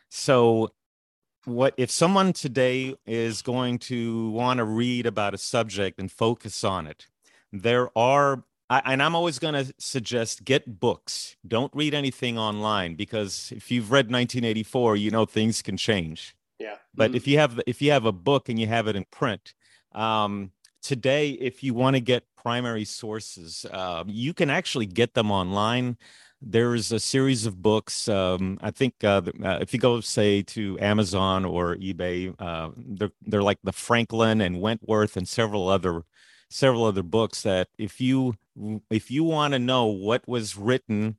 [0.09, 0.73] So
[1.45, 6.65] what if someone today is going to want to read about a subject and focus
[6.65, 7.07] on it
[7.53, 12.95] there are I, and i'm always going to suggest get books don't read anything online
[12.95, 17.17] because if you've read 1984 you know things can change yeah but mm-hmm.
[17.17, 19.55] if you have if you have a book and you have it in print
[19.93, 20.51] um,
[20.83, 25.97] today if you want to get primary sources uh, you can actually get them online
[26.43, 28.09] there's a series of books.
[28.09, 33.13] Um, I think uh, uh, if you go say to Amazon or eBay, uh, they're
[33.23, 36.03] they're like the Franklin and Wentworth and several other
[36.51, 38.35] several other books that if you
[38.91, 41.17] if you want to know what was written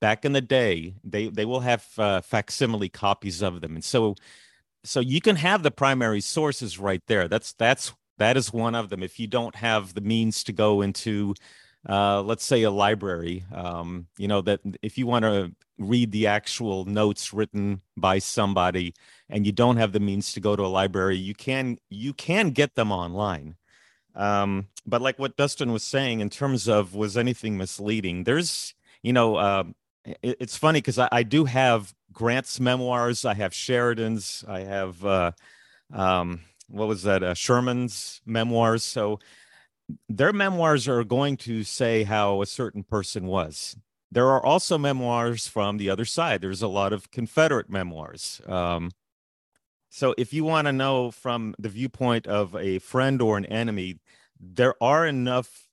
[0.00, 4.14] back in the day, they they will have uh, facsimile copies of them, and so
[4.84, 7.28] so you can have the primary sources right there.
[7.28, 9.02] That's that's that is one of them.
[9.02, 11.34] If you don't have the means to go into
[11.88, 16.26] uh, let's say a library, um, you know, that if you want to read the
[16.26, 18.94] actual notes written by somebody
[19.28, 22.50] and you don't have the means to go to a library, you can you can
[22.50, 23.56] get them online.
[24.14, 28.74] Um, but like what Dustin was saying in terms of was anything misleading, there's
[29.04, 29.64] you know, uh,
[30.04, 35.04] it, it's funny because I, I, do have Grant's memoirs, I have Sheridan's, I have
[35.04, 35.32] uh,
[35.92, 38.82] um, what was that, uh, Sherman's memoirs.
[38.82, 39.20] So
[40.08, 43.76] their memoirs are going to say how a certain person was.
[44.10, 46.40] There are also memoirs from the other side.
[46.40, 48.40] There's a lot of Confederate memoirs.
[48.46, 48.90] Um,
[49.94, 54.00] so if you want to know from the viewpoint of a friend or an enemy,
[54.40, 55.68] there are enough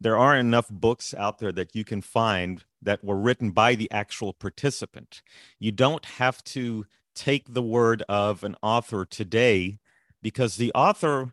[0.00, 3.90] there are enough books out there that you can find that were written by the
[3.90, 5.20] actual participant.
[5.58, 9.80] You don't have to take the word of an author today
[10.22, 11.32] because the author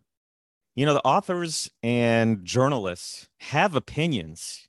[0.73, 4.67] you know the authors and journalists have opinions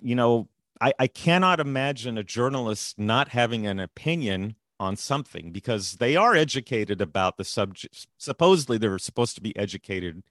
[0.00, 0.48] you know
[0.80, 6.34] I, I cannot imagine a journalist not having an opinion on something because they are
[6.34, 10.22] educated about the subject supposedly they're supposed to be educated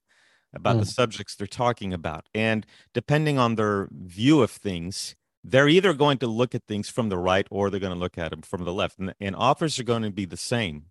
[0.53, 0.79] about mm.
[0.79, 2.27] the subjects they're talking about.
[2.33, 7.09] And depending on their view of things they're either going to look at things from
[7.09, 9.79] the right or they're going to look at them from the left and, and authors
[9.79, 10.85] are going to be the same.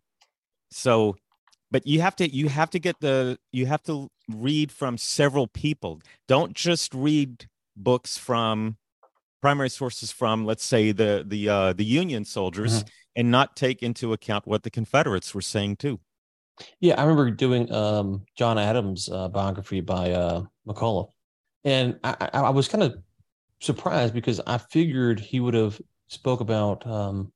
[0.71, 1.17] So
[1.71, 5.47] but you have to you have to get the you have to read from several
[5.47, 6.01] people.
[6.29, 8.77] Don't just read books from
[9.47, 12.89] primary sources from let's say the the uh the union soldiers mm-hmm.
[13.15, 16.01] and not take into account what the confederates were saying too
[16.81, 21.09] yeah i remember doing um john adams uh, biography by uh mccullough
[21.63, 22.97] and i i, I was kind of
[23.61, 27.33] surprised because i figured he would have spoke about um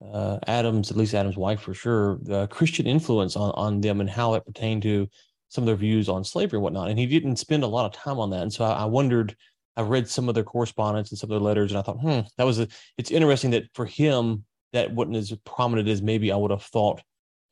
[0.00, 4.08] uh, Adams, at least Adams' wife for sure, the Christian influence on, on them and
[4.08, 5.08] how it pertained to
[5.48, 6.88] some of their views on slavery and whatnot.
[6.88, 8.42] And he didn't spend a lot of time on that.
[8.42, 9.34] And so I, I wondered,
[9.78, 12.20] I read some of their correspondence and some of their letters, and I thought, hmm,
[12.36, 12.66] that was a,
[12.98, 17.00] it's interesting that for him, that wasn't as prominent as maybe I would have thought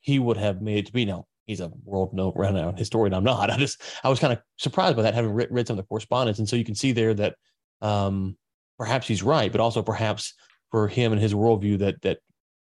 [0.01, 1.05] he would have made it to be.
[1.05, 3.13] Now, he's a world renowned historian.
[3.13, 3.49] I'm not.
[3.51, 5.87] I just, I was kind of surprised by that, having read, read some of the
[5.87, 6.37] correspondence.
[6.39, 7.35] And so you can see there that
[7.81, 8.37] um,
[8.77, 10.33] perhaps he's right, but also perhaps
[10.69, 12.19] for him and his worldview that that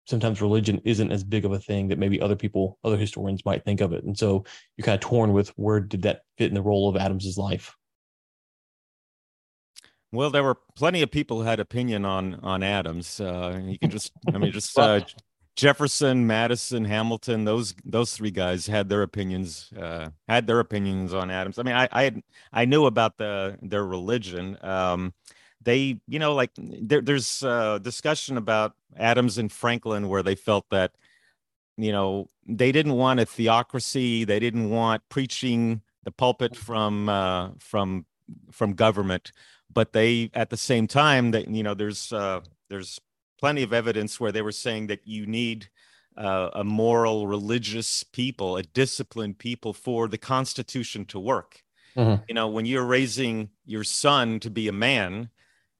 [0.06, 3.64] sometimes religion isn't as big of a thing that maybe other people, other historians might
[3.64, 4.04] think of it.
[4.04, 4.44] And so
[4.76, 7.74] you're kind of torn with where did that fit in the role of Adams's life?
[10.12, 13.20] Well, there were plenty of people who had opinion on on Adams.
[13.20, 15.00] Uh, you can just, I mean, just uh,
[15.56, 17.44] Jefferson, Madison, Hamilton.
[17.44, 19.72] Those those three guys had their opinions.
[19.76, 21.58] Uh, had their opinions on Adams.
[21.58, 24.56] I mean, I I, I knew about the their religion.
[24.62, 25.12] Um,
[25.66, 30.64] they, you know, like there, there's a discussion about Adams and Franklin where they felt
[30.70, 30.92] that,
[31.76, 34.24] you know, they didn't want a theocracy.
[34.24, 38.06] They didn't want preaching the pulpit from uh, from
[38.52, 39.32] from government
[39.72, 43.00] but they at the same time that you know there's uh, there's
[43.38, 45.68] plenty of evidence where they were saying that you need
[46.16, 51.62] uh, a moral religious people a disciplined people for the constitution to work
[51.96, 52.22] mm-hmm.
[52.28, 55.28] you know when you're raising your son to be a man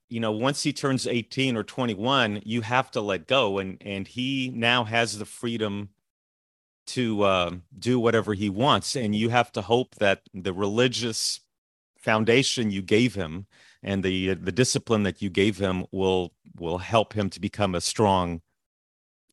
[0.09, 4.09] you know once he turns 18 or 21 you have to let go and and
[4.09, 5.89] he now has the freedom
[6.87, 11.41] to uh, do whatever he wants and you have to hope that the religious
[11.99, 13.47] foundation you gave him
[13.87, 17.81] and the the discipline that you gave him will will help him to become a
[17.81, 18.43] strong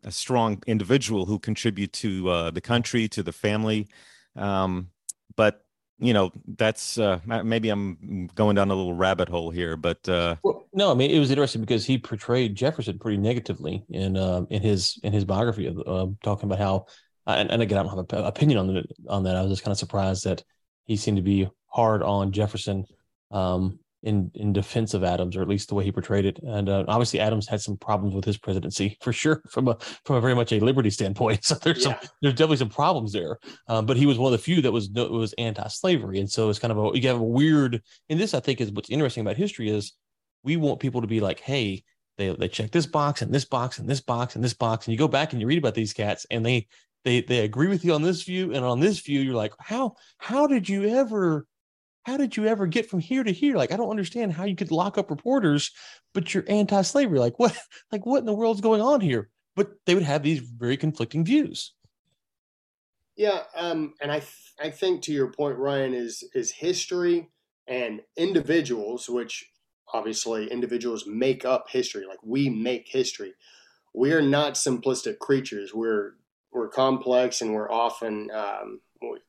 [0.05, 3.87] a strong individual who contribute to uh, the country to the family.
[4.35, 4.89] Um,
[5.35, 5.63] but
[5.99, 10.35] you know that's uh, maybe i'm going down a little rabbit hole here but uh,
[10.43, 14.41] well, no i mean it was interesting because he portrayed jefferson pretty negatively in uh,
[14.49, 16.85] in his in his biography of uh, talking about how
[17.27, 19.35] and, and, again i don't have an opinion on that on that.
[19.35, 20.43] I was just kind of surprised that
[20.85, 22.85] he seemed to be hard on jefferson
[23.31, 26.39] um, in in defense of Adams, or at least the way he portrayed it.
[26.43, 30.17] And uh, obviously, Adams had some problems with his presidency for sure, from a from
[30.17, 31.41] a very much a liberty standpoint.
[31.53, 31.99] So there's yeah.
[31.99, 33.37] some there's definitely some problems there.
[33.67, 36.59] Um, but he was one of the few that was was anti-slavery, and so it's
[36.59, 37.81] kind of a you have a weird.
[38.09, 39.93] And this, I think, is what's interesting about history is
[40.43, 41.83] we want people to be like, hey.
[42.15, 44.91] They, they check this box and this box and this box and this box and
[44.91, 46.67] you go back and you read about these cats and they
[47.03, 49.95] they they agree with you on this view and on this view you're like how
[50.19, 51.47] how did you ever
[52.03, 53.55] how did you ever get from here to here?
[53.55, 55.71] Like, I don't understand how you could lock up reporters,
[56.13, 57.19] but you're anti-slavery.
[57.19, 57.57] Like, what?
[57.91, 59.29] Like, what in the world's going on here?
[59.55, 61.73] But they would have these very conflicting views.
[63.15, 67.29] Yeah, um, and I th- I think to your point, Ryan, is is history
[67.67, 69.45] and individuals, which
[69.93, 72.07] obviously individuals make up history.
[72.07, 73.33] Like we make history.
[73.93, 75.71] We are not simplistic creatures.
[75.71, 76.13] We're
[76.51, 79.19] we're complex, and we're often um, we,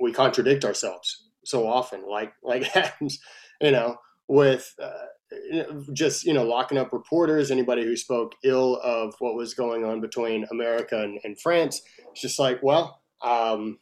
[0.00, 3.18] we contradict ourselves so often, like like happens,
[3.60, 3.96] you know,
[4.28, 9.54] with uh, just you know locking up reporters, anybody who spoke ill of what was
[9.54, 11.82] going on between America and, and France.
[12.12, 13.78] It's just like, well, um,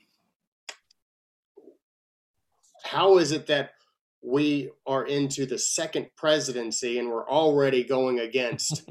[2.85, 3.70] how is it that
[4.22, 8.85] we are into the second presidency and we're already going against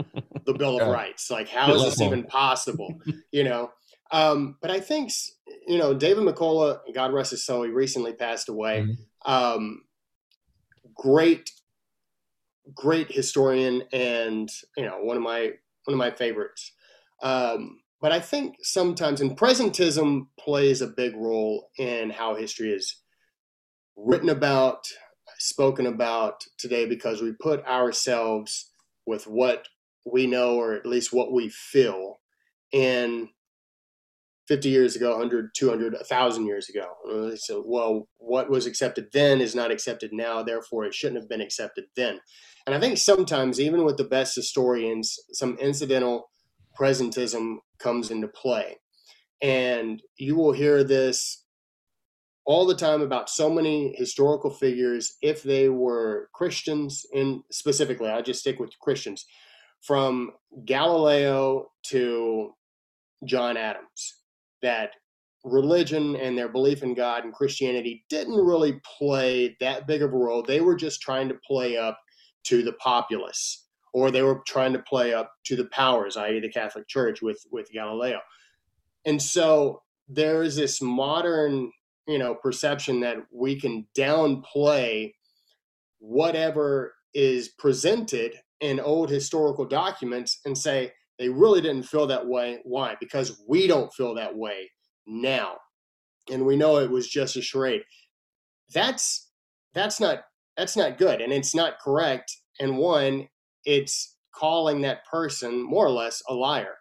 [0.45, 1.31] the Bill of Rights?
[1.31, 2.99] Like, how is this even possible?
[3.31, 3.71] You know.
[4.11, 5.11] Um, but I think
[5.67, 8.81] you know, David McCullough, God rest his soul, he recently passed away.
[8.81, 9.31] Mm-hmm.
[9.31, 9.81] Um,
[10.95, 11.51] great,
[12.73, 15.51] great historian, and you know, one of my
[15.85, 16.71] one of my favorites.
[17.21, 23.01] Um, but I think sometimes, and presentism plays a big role in how history is
[23.95, 24.85] written about,
[25.37, 28.71] spoken about today, because we put ourselves
[29.05, 29.67] with what
[30.05, 32.19] we know, or at least what we feel,
[32.71, 33.29] in
[34.47, 37.33] 50 years ago, 100, 200, 1,000 years ago.
[37.35, 41.41] So, well, what was accepted then is not accepted now, therefore it shouldn't have been
[41.41, 42.19] accepted then.
[42.65, 46.29] And I think sometimes, even with the best historians, some incidental
[46.79, 48.77] presentism comes into play.
[49.41, 51.43] And you will hear this
[52.45, 58.21] all the time about so many historical figures, if they were Christians, and specifically, I'll
[58.21, 59.25] just stick with Christians,
[59.81, 60.31] from
[60.65, 62.51] Galileo to
[63.25, 64.21] John Adams
[64.65, 64.91] that
[65.43, 70.17] religion and their belief in God and Christianity didn't really play that big of a
[70.17, 70.41] role.
[70.41, 71.99] They were just trying to play up
[72.45, 76.49] to the populace, or they were trying to play up to the powers, i.e., the
[76.49, 78.19] Catholic Church with with Galileo.
[79.05, 81.71] And so there is this modern,
[82.07, 85.13] you know, perception that we can downplay
[85.99, 92.59] whatever is presented in old historical documents and say they really didn't feel that way.
[92.63, 92.95] Why?
[92.99, 94.69] Because we don't feel that way
[95.05, 95.57] now.
[96.31, 97.83] And we know it was just a charade.
[98.73, 99.29] That's
[99.73, 100.23] that's not
[100.57, 102.31] that's not good and it's not correct.
[102.59, 103.27] And one,
[103.65, 106.75] it's calling that person more or less a liar,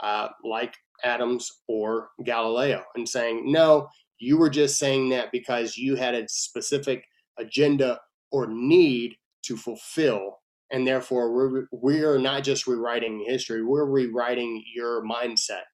[0.00, 0.74] uh, like
[1.04, 3.88] Adams or Galileo, and saying, no,
[4.18, 7.04] you were just saying that because you had a specific
[7.38, 7.98] agenda
[8.32, 10.39] or need to fulfill
[10.70, 15.64] and therefore we're we're not just rewriting history we're rewriting your mindset.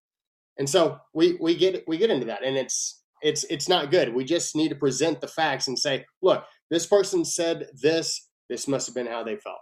[0.59, 4.15] And so we we get we get into that and it's it's it's not good.
[4.15, 8.69] We just need to present the facts and say look this person said this this
[8.69, 9.59] must have been how they felt.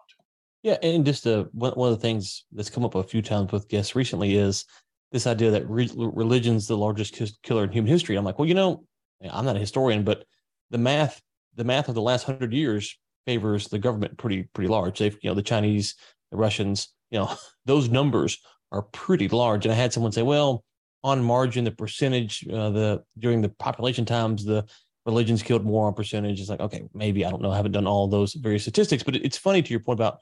[0.63, 3.69] Yeah and just uh, one, of the things that's come up a few times with
[3.69, 4.65] guests recently is
[5.13, 8.17] this idea that re- religion's the largest killer in human history.
[8.17, 8.85] I'm like well you know
[9.31, 10.25] i'm not a historian but
[10.71, 11.23] the math
[11.57, 14.99] the math of the last hundred years favors the government pretty pretty large.
[14.99, 15.95] They've you know the Chinese,
[16.31, 18.39] the Russians, you know those numbers
[18.73, 19.65] are pretty large.
[19.65, 20.65] And I had someone say, well,
[21.03, 24.65] on margin, the percentage uh, the during the population times the
[25.07, 26.41] religions killed more on percentage.
[26.41, 27.51] It's like okay, maybe I don't know.
[27.51, 30.21] I haven't done all those various statistics, but it's funny to your point about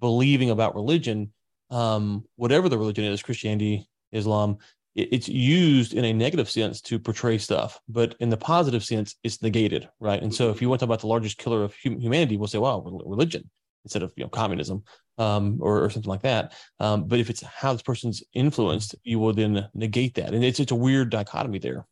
[0.00, 1.32] believing about religion.
[1.70, 4.58] Um, whatever the religion is, Christianity, Islam,
[4.94, 9.42] it's used in a negative sense to portray stuff, but in the positive sense, it's
[9.42, 10.22] negated, right?
[10.22, 12.58] And so, if you want to talk about the largest killer of humanity, we'll say,
[12.58, 13.50] "Wow, religion,"
[13.84, 14.84] instead of you know communism
[15.18, 16.52] um, or, or, something like that.
[16.80, 20.60] Um, but if it's how this person's influenced, you will then negate that, and it's
[20.60, 21.86] it's a weird dichotomy there.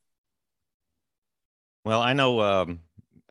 [1.85, 2.81] Well, I know um,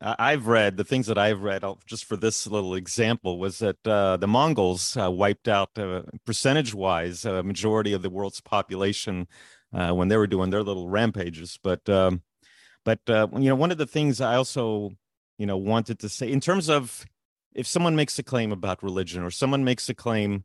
[0.01, 4.17] I've read the things that I've read just for this little example was that uh,
[4.17, 9.27] the Mongols uh, wiped out uh, percentage wise a majority of the world's population
[9.73, 11.59] uh, when they were doing their little rampages.
[11.61, 12.21] But um,
[12.83, 14.91] but uh, you know, one of the things I also
[15.37, 17.05] you know wanted to say in terms of
[17.53, 20.43] if someone makes a claim about religion or someone makes a claim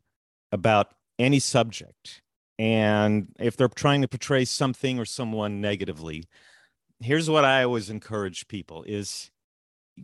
[0.52, 2.22] about any subject,
[2.58, 6.24] and if they're trying to portray something or someone negatively,
[7.00, 9.30] here's what I always encourage people: is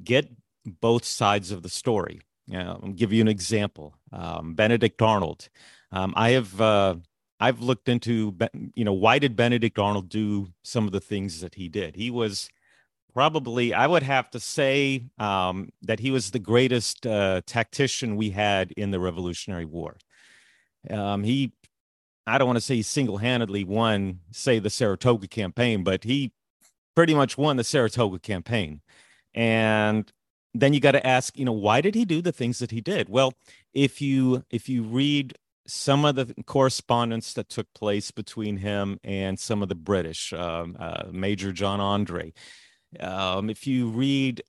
[0.05, 0.29] get
[0.65, 2.21] both sides of the story.
[2.53, 3.95] I'll give you an example.
[4.13, 5.49] Um, Benedict Arnold.
[5.91, 6.97] Um, I have uh,
[7.43, 8.37] I've looked into,
[8.75, 11.97] you know, why did Benedict Arnold do some of the things that he did?
[11.97, 12.49] He was
[13.13, 18.31] probably, I would have to say um, that he was the greatest uh, tactician we
[18.31, 19.97] had in the Revolutionary War.
[20.89, 21.53] Um, he,
[22.29, 26.31] I don't want to say he single handedly won, say, the Saratoga campaign, but he
[26.95, 28.83] pretty much won the Saratoga campaign.
[29.35, 30.13] And
[30.55, 32.81] then you got to ask, you know, why did he do the things that he
[32.81, 33.09] did?
[33.09, 33.33] Well,
[33.75, 35.35] if you if you read
[35.67, 40.77] some of the correspondence that took place between him and some of the British, um,
[40.79, 42.33] uh, Major John Andre.
[42.99, 44.43] Um, if you read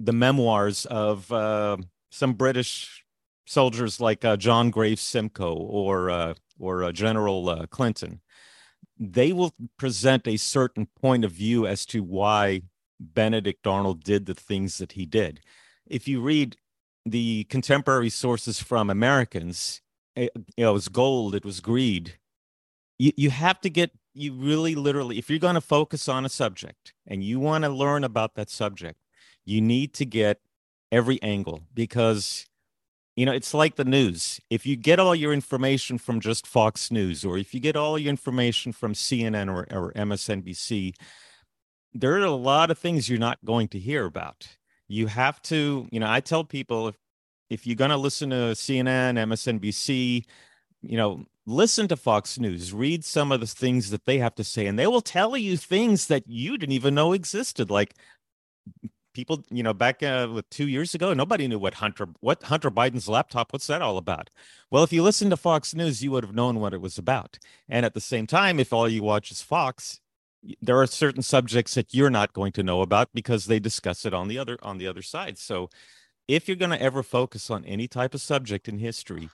[0.00, 1.76] the memoirs of uh,
[2.10, 3.04] some British
[3.46, 8.20] soldiers like uh, John Graves Simcoe or uh, or uh, General uh, Clinton,
[8.98, 12.62] they will present a certain point of view as to why
[13.00, 15.40] Benedict Arnold did the things that he did.
[15.86, 16.56] If you read
[17.04, 19.82] the contemporary sources from Americans,
[20.16, 22.18] you know, it was gold, it was greed.
[22.98, 26.28] You, you have to get, you really literally, if you're going to focus on a
[26.28, 28.98] subject and you want to learn about that subject,
[29.44, 30.38] you need to get
[30.92, 32.46] every angle because,
[33.16, 34.40] you know, it's like the news.
[34.50, 37.98] If you get all your information from just Fox News or if you get all
[37.98, 40.94] your information from CNN or, or MSNBC,
[41.92, 44.56] there are a lot of things you're not going to hear about.
[44.88, 46.96] You have to, you know, I tell people if
[47.50, 50.24] if you're going to listen to CNN, MSNBC,
[50.82, 54.44] you know, listen to Fox News, read some of the things that they have to
[54.44, 57.70] say, and they will tell you things that you didn't even know existed.
[57.70, 57.94] Like
[59.14, 62.70] people, you know, back uh, with two years ago, nobody knew what Hunter, what Hunter
[62.70, 64.30] Biden's laptop, what's that all about?
[64.70, 67.38] Well, if you listen to Fox News, you would have known what it was about.
[67.68, 70.00] And at the same time, if all you watch is Fox,
[70.60, 74.12] there are certain subjects that you're not going to know about because they discuss it
[74.12, 75.38] on the other on the other side.
[75.38, 75.70] So
[76.28, 79.30] if you're going to ever focus on any type of subject in history,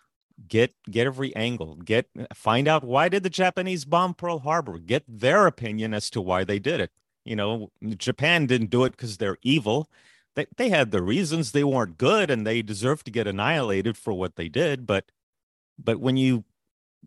[0.49, 1.77] get get every angle.
[1.77, 4.79] Get find out why did the Japanese bomb Pearl Harbor?
[4.79, 6.91] Get their opinion as to why they did it.
[7.25, 9.91] You know, Japan didn't do it because they're evil.
[10.35, 14.13] They they had the reasons they weren't good and they deserve to get annihilated for
[14.13, 14.87] what they did.
[14.87, 15.11] But
[15.79, 16.45] but when you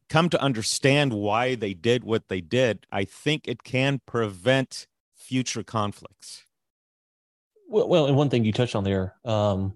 [0.09, 5.63] come to understand why they did what they did, I think it can prevent future
[5.63, 6.45] conflicts.
[7.67, 9.75] Well, well, and one thing you touched on there um,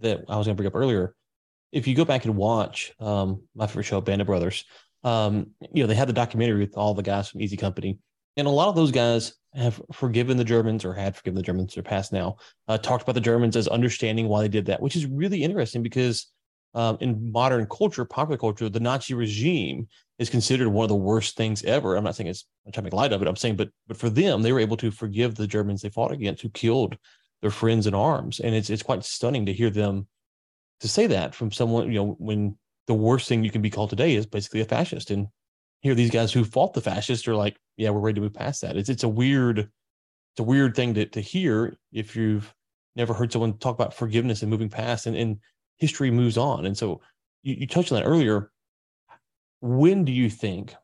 [0.00, 1.14] that I was going to bring up earlier,
[1.72, 4.64] if you go back and watch um, my favorite show, Band of Brothers,
[5.02, 7.98] um, you know they had the documentary with all the guys from Easy Company,
[8.36, 11.74] and a lot of those guys have forgiven the Germans or had forgiven the Germans.
[11.74, 12.36] They're past now.
[12.66, 15.82] Uh, talked about the Germans as understanding why they did that, which is really interesting
[15.82, 16.32] because
[16.74, 19.86] um, in modern culture, popular culture, the Nazi regime
[20.18, 21.94] is considered one of the worst things ever.
[21.94, 23.28] I'm not saying it's I'm trying to make light of it.
[23.28, 26.12] I'm saying, but but for them, they were able to forgive the Germans they fought
[26.12, 26.96] against, who killed
[27.44, 28.40] their friends in arms.
[28.40, 30.06] And it's it's quite stunning to hear them
[30.80, 33.90] to say that from someone, you know, when the worst thing you can be called
[33.90, 35.10] today is basically a fascist.
[35.10, 35.26] And
[35.82, 38.62] here these guys who fought the fascists are like, yeah, we're ready to move past
[38.62, 38.78] that.
[38.78, 42.54] It's it's a weird, it's a weird thing to to hear if you've
[42.96, 45.04] never heard someone talk about forgiveness and moving past.
[45.04, 45.38] And and
[45.76, 46.64] history moves on.
[46.64, 47.02] And so
[47.42, 48.50] you, you touched on that earlier.
[49.60, 50.74] When do you think,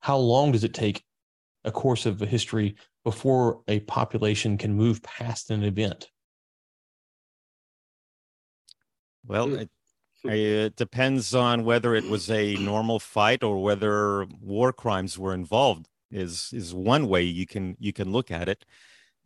[0.00, 1.02] how long does it take
[1.64, 2.76] a course of history
[3.06, 6.10] before a population can move past an event?
[9.24, 9.70] Well, it,
[10.24, 15.86] it depends on whether it was a normal fight or whether war crimes were involved.
[16.10, 18.64] Is is one way you can you can look at it.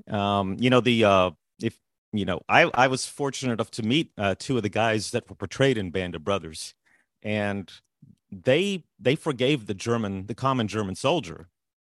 [0.09, 1.31] Um, you know the uh,
[1.63, 1.79] if
[2.13, 5.27] you know I I was fortunate enough to meet uh, two of the guys that
[5.31, 6.75] were portrayed in Band of Brothers,
[7.23, 7.73] and
[8.31, 11.49] they they forgave the German the common German soldier,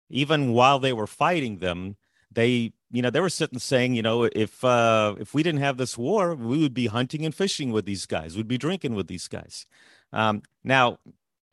[0.09, 1.97] even while they were fighting them.
[2.31, 5.77] They you know they were sitting saying you know if uh if we didn't have
[5.77, 8.37] this war we would be hunting and fishing with these guys.
[8.37, 9.67] We'd be drinking with these guys.
[10.13, 10.99] Um now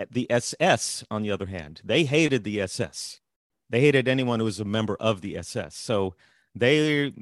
[0.09, 3.21] the ss on the other hand they hated the ss
[3.69, 6.15] they hated anyone who was a member of the ss so
[6.55, 7.13] they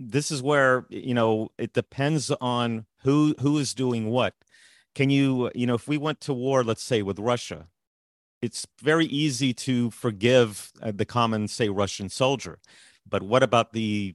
[0.00, 4.34] this is where you know it depends on who who is doing what.
[4.94, 7.68] Can you you know if we went to war let's say with russia
[8.42, 12.58] it's very easy to forgive uh, the common say russian soldier.
[13.08, 14.14] But what about the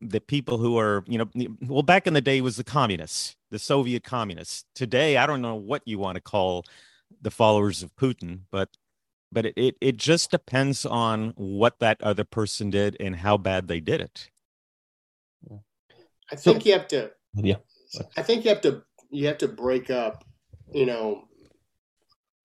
[0.00, 1.28] the people who are you know
[1.62, 4.64] well back in the day was the communists the soviet communists.
[4.74, 6.64] Today i don't know what you want to call
[7.22, 8.68] the followers of putin but
[9.30, 13.68] but it, it, it just depends on what that other person did and how bad
[13.68, 14.30] they did it.
[16.30, 17.56] I think so, you have to yeah.
[18.16, 20.24] I think you have to you have to break up
[20.72, 21.27] you know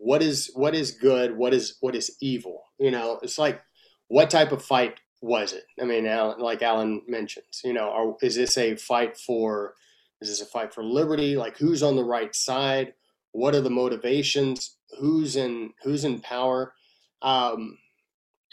[0.04, 2.64] what is what is good what is what is evil?
[2.80, 3.62] You know it's like
[4.08, 5.64] what type of fight was it?
[5.82, 9.76] I mean alan, like alan mentions you know are, is this a fight for
[10.22, 11.36] is this a fight for liberty?
[11.36, 12.93] Like who's on the right side?
[13.32, 14.78] What are the motivations?
[14.99, 16.74] Who's in who's in power?
[17.22, 17.78] Um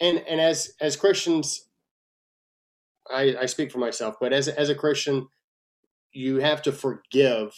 [0.01, 1.69] and and as as christians
[3.11, 5.29] i i speak for myself but as as a christian
[6.13, 7.55] you have to forgive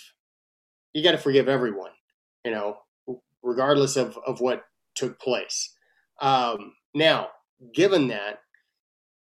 [0.93, 1.93] you got to forgive everyone
[2.45, 2.77] you know
[3.43, 4.63] regardless of, of what
[4.95, 5.75] took place.
[6.21, 7.29] Um, now,
[7.75, 8.41] given that,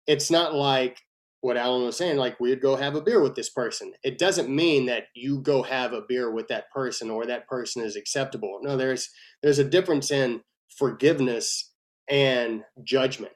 [0.08, 1.00] it's not like
[1.42, 3.94] what Alan was saying, like we'd go have a beer with this person.
[4.04, 7.84] It doesn't mean that you go have a beer with that person or that person
[7.84, 8.60] is acceptable.
[8.64, 9.10] No, there's
[9.44, 10.42] there's a difference in
[10.76, 11.72] forgiveness
[12.10, 13.34] and judgment.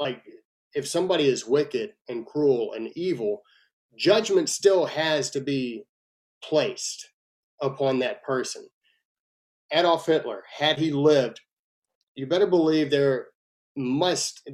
[0.00, 0.22] Like
[0.74, 3.42] if somebody is wicked and cruel and evil,
[3.98, 5.84] judgment still has to be
[6.42, 7.10] placed
[7.60, 8.66] upon that person.
[9.72, 11.40] Adolf Hitler, had he lived,
[12.14, 13.28] you better believe there
[13.76, 14.48] must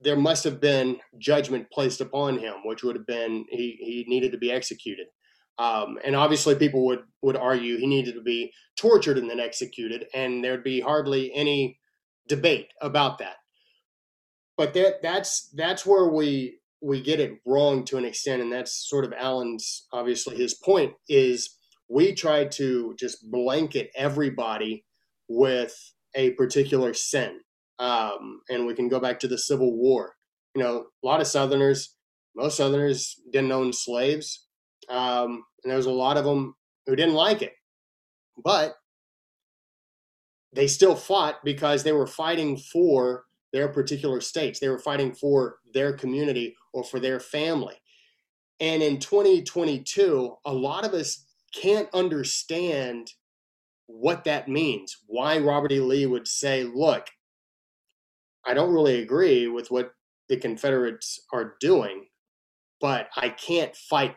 [0.00, 4.32] there must have been judgment placed upon him, which would have been he he needed
[4.32, 5.06] to be executed.
[5.58, 10.06] Um, and obviously, people would would argue he needed to be tortured and then executed,
[10.14, 11.78] and there'd be hardly any
[12.28, 13.36] debate about that.
[14.56, 18.88] But that that's that's where we we get it wrong to an extent, and that's
[18.88, 21.56] sort of Alan's obviously his point is
[21.88, 24.84] we tried to just blanket everybody
[25.28, 25.74] with
[26.14, 27.40] a particular sin.
[27.78, 30.14] Um, and we can go back to the Civil War.
[30.54, 31.94] You know, a lot of Southerners,
[32.34, 34.46] most Southerners didn't own slaves.
[34.88, 36.54] Um, and there was a lot of them
[36.86, 37.52] who didn't like it.
[38.42, 38.74] But
[40.52, 44.58] they still fought because they were fighting for their particular states.
[44.58, 47.74] They were fighting for their community or for their family.
[48.60, 51.25] And in 2022, a lot of us
[51.60, 53.12] can't understand
[53.86, 54.96] what that means.
[55.06, 55.80] Why Robert E.
[55.80, 57.06] Lee would say, look,
[58.44, 59.92] I don't really agree with what
[60.28, 62.06] the Confederates are doing,
[62.80, 64.16] but I can't fight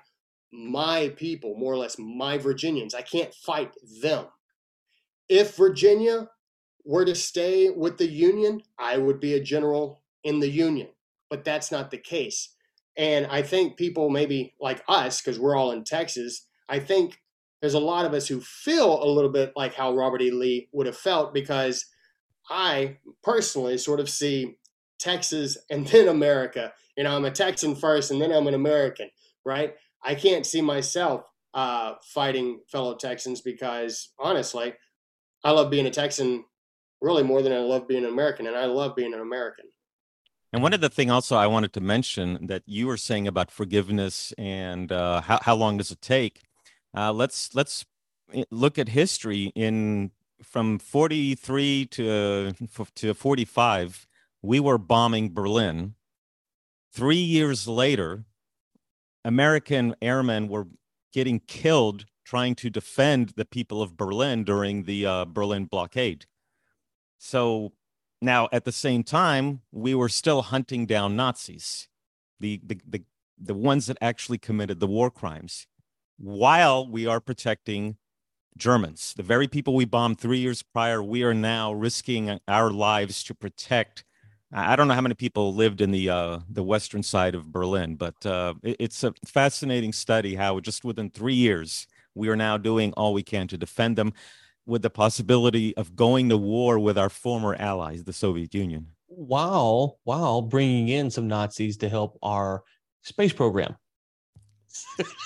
[0.51, 2.95] my people, more or less my Virginians.
[2.95, 4.25] I can't fight them.
[5.27, 6.29] If Virginia
[6.83, 10.89] were to stay with the Union, I would be a general in the Union,
[11.29, 12.55] but that's not the case.
[12.97, 17.19] And I think people, maybe like us, because we're all in Texas, I think
[17.62, 20.32] there's a lot of us who feel a little bit like how Robert E.
[20.32, 21.86] Lee would have felt because
[22.49, 24.57] I personally sort of see
[24.97, 26.74] Texas and then America.
[26.97, 29.10] You know, I'm a Texan first and then I'm an American,
[29.45, 29.76] right?
[30.03, 34.74] I can't see myself uh, fighting fellow Texans because honestly,
[35.43, 36.45] I love being a Texan
[37.01, 39.66] really more than I love being an American, and I love being an American.
[40.51, 43.51] And one of the thing also I wanted to mention that you were saying about
[43.51, 46.41] forgiveness and uh, how, how long does it take?
[46.95, 47.85] Uh, let's let's
[48.33, 50.11] eh, look at history in
[50.43, 52.53] from 43 to
[52.95, 54.07] to 45
[54.41, 55.95] we were bombing berlin.
[56.93, 58.25] 3 years later
[59.23, 60.67] american airmen were
[61.13, 66.25] getting killed trying to defend the people of berlin during the uh, berlin blockade.
[67.17, 67.73] So
[68.21, 71.87] now at the same time we were still hunting down nazis
[72.39, 73.03] the, the the
[73.41, 75.67] the ones that actually committed the war crimes
[76.20, 77.97] while we are protecting
[78.57, 79.13] Germans.
[79.15, 83.34] The very people we bombed three years prior, we are now risking our lives to
[83.34, 84.03] protect.
[84.51, 87.95] I don't know how many people lived in the uh, the western side of Berlin,
[87.95, 92.57] but uh, it, it's a fascinating study how just within three years we are now
[92.57, 94.11] doing all we can to defend them,
[94.65, 98.88] with the possibility of going to war with our former allies, the Soviet Union.
[99.07, 102.63] While while bringing in some Nazis to help our
[103.03, 103.76] space program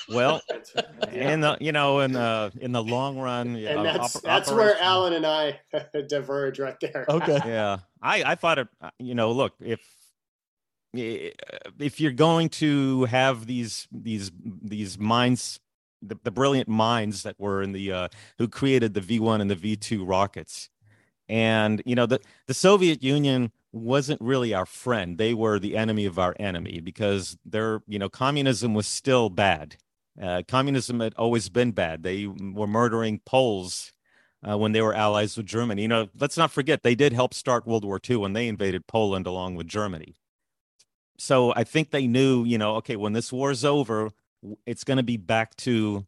[0.09, 0.41] well,
[1.11, 4.51] in the you know in the in the long run, and uh, that's op- that's
[4.51, 5.59] where Alan and I
[6.07, 7.05] diverge right there.
[7.09, 8.67] Okay, yeah, I I thought it.
[8.81, 9.81] Uh, you know, look if
[10.93, 14.31] if you're going to have these these
[14.61, 15.59] these minds
[16.01, 19.55] the, the brilliant minds that were in the uh, who created the v1 and the
[19.55, 20.69] v2 rockets
[21.29, 25.17] and you know the the soviet union wasn't really our friend.
[25.17, 29.77] They were the enemy of our enemy because their, you know, communism was still bad.
[30.21, 32.03] Uh, communism had always been bad.
[32.03, 33.91] They were murdering Poles
[34.47, 35.81] uh, when they were allies with Germany.
[35.81, 38.85] You know, let's not forget they did help start World War II when they invaded
[38.85, 40.15] Poland along with Germany.
[41.17, 44.11] So I think they knew, you know, okay, when this war's over,
[44.65, 46.05] it's going to be back to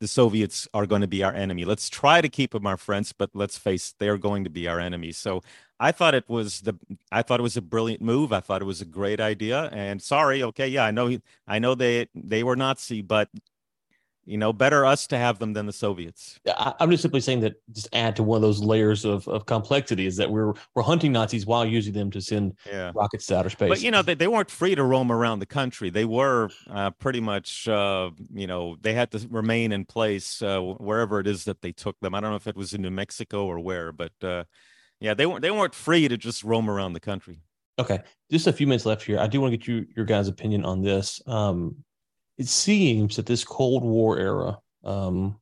[0.00, 1.64] the Soviets are going to be our enemy.
[1.64, 4.78] Let's try to keep them our friends, but let's face they're going to be our
[4.78, 5.16] enemies.
[5.16, 5.42] So
[5.80, 6.74] I thought it was the
[7.12, 8.32] I thought it was a brilliant move.
[8.32, 9.68] I thought it was a great idea.
[9.72, 13.28] And sorry, okay, yeah, I know I know they they were Nazi, but
[14.26, 16.38] you know, better us to have them than the Soviets.
[16.46, 19.46] I, am just simply saying that just add to one of those layers of, of
[19.46, 22.90] complexity is that we're we're hunting Nazis while using them to send yeah.
[22.94, 23.68] rockets to outer space.
[23.68, 25.90] But you know, they, they weren't free to roam around the country.
[25.90, 30.60] They were uh, pretty much, uh, you know, they had to remain in place uh,
[30.60, 32.14] wherever it is that they took them.
[32.14, 34.44] I don't know if it was in New Mexico or where, but uh,
[35.00, 37.40] yeah, they weren't they weren't free to just roam around the country.
[37.78, 38.00] Okay,
[38.30, 39.18] just a few minutes left here.
[39.18, 41.20] I do want to get you your guys' opinion on this.
[41.26, 41.76] Um,
[42.38, 45.38] it seems that this Cold War era, um,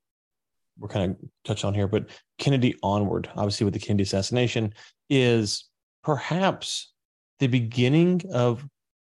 [0.79, 2.07] we're kind of touched on here, but
[2.39, 4.75] Kennedy onward, obviously with the Kennedy assassination,
[5.09, 5.69] is
[6.03, 6.93] perhaps
[7.39, 8.67] the beginning of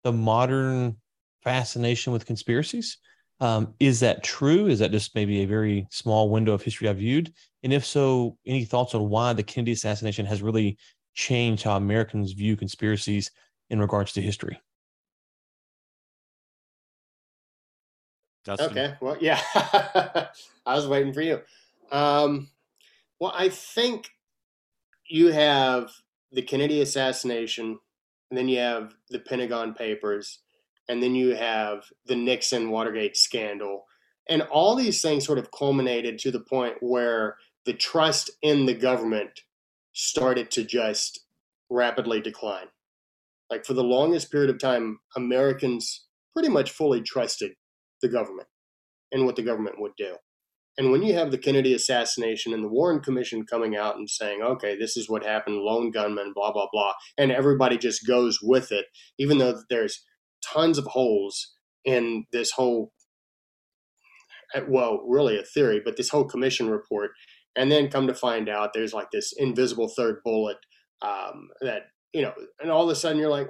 [0.04, 0.96] the modern
[1.42, 2.98] fascination with conspiracies.
[3.40, 4.68] Um, is that true?
[4.68, 7.32] Is that just maybe a very small window of history I've viewed?
[7.62, 10.78] And if so, any thoughts on why the Kennedy assassination has really
[11.14, 13.30] changed how Americans view conspiracies
[13.70, 14.60] in regards to history?
[18.48, 18.94] Okay.
[19.00, 21.40] Well, yeah, I was waiting for you.
[21.90, 22.48] Um,
[23.20, 24.10] well, I think
[25.08, 25.90] you have
[26.32, 27.78] the Kennedy assassination,
[28.30, 30.40] and then you have the Pentagon Papers,
[30.88, 33.84] and then you have the Nixon Watergate scandal.
[34.28, 38.74] And all these things sort of culminated to the point where the trust in the
[38.74, 39.40] government
[39.92, 41.20] started to just
[41.70, 42.66] rapidly decline.
[43.50, 47.52] Like for the longest period of time, Americans pretty much fully trusted
[48.02, 48.48] the government
[49.12, 50.16] and what the government would do.
[50.78, 54.40] And when you have the Kennedy assassination and the Warren Commission coming out and saying,
[54.42, 58.72] okay, this is what happened, lone gunman, blah, blah, blah, and everybody just goes with
[58.72, 58.86] it,
[59.18, 60.02] even though there's
[60.42, 62.92] tons of holes in this whole,
[64.66, 67.10] well, really a theory, but this whole commission report.
[67.54, 70.56] And then come to find out there's like this invisible third bullet
[71.02, 71.82] um, that,
[72.14, 73.48] you know, and all of a sudden you're like,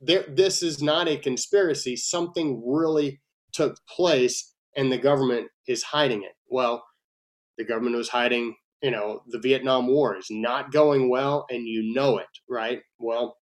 [0.00, 1.94] this is not a conspiracy.
[1.94, 3.20] Something really
[3.54, 6.32] took place and the government is hiding it.
[6.48, 6.84] Well,
[7.56, 11.94] the government was hiding, you know, the Vietnam War is not going well and you
[11.94, 12.80] know it, right?
[12.98, 13.38] Well,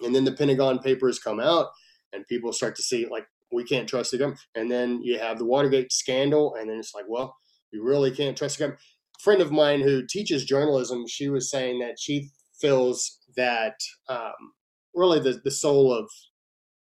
[0.00, 1.68] and then the Pentagon papers come out
[2.12, 4.40] and people start to see like we can't trust the government.
[4.54, 7.36] And then you have the Watergate scandal and then it's like, well,
[7.72, 8.82] you really can't trust the government.
[9.20, 13.74] A friend of mine who teaches journalism, she was saying that she feels that
[14.08, 14.52] um,
[14.94, 16.08] really the, the soul of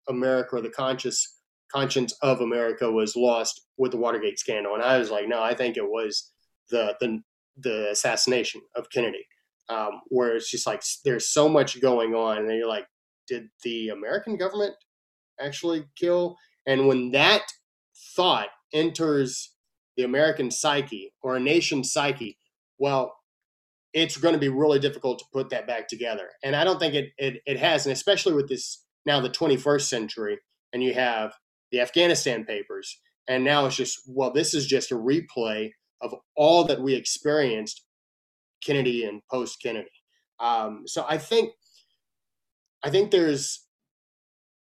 [0.09, 1.38] America or the conscious
[1.73, 4.75] conscience of America was lost with the Watergate scandal.
[4.75, 6.31] And I was like, no, I think it was
[6.71, 7.21] the the,
[7.59, 9.27] the assassination of Kennedy,
[9.69, 12.87] um, where it's just like there's so much going on, and you're like,
[13.27, 14.75] did the American government
[15.41, 16.37] actually kill?
[16.67, 17.43] And when that
[18.15, 19.55] thought enters
[19.97, 22.39] the American psyche or a nation's psyche,
[22.79, 23.15] well,
[23.93, 26.29] it's going to be really difficult to put that back together.
[26.43, 29.83] And I don't think it, it, it has, and especially with this now the 21st
[29.83, 30.39] century,
[30.73, 31.33] and you have
[31.71, 33.01] the Afghanistan papers.
[33.29, 37.85] And now it's just, well, this is just a replay of all that we experienced
[38.65, 39.91] Kennedy and post Kennedy.
[40.41, 41.53] Um, so I think,
[42.83, 43.67] I think there's,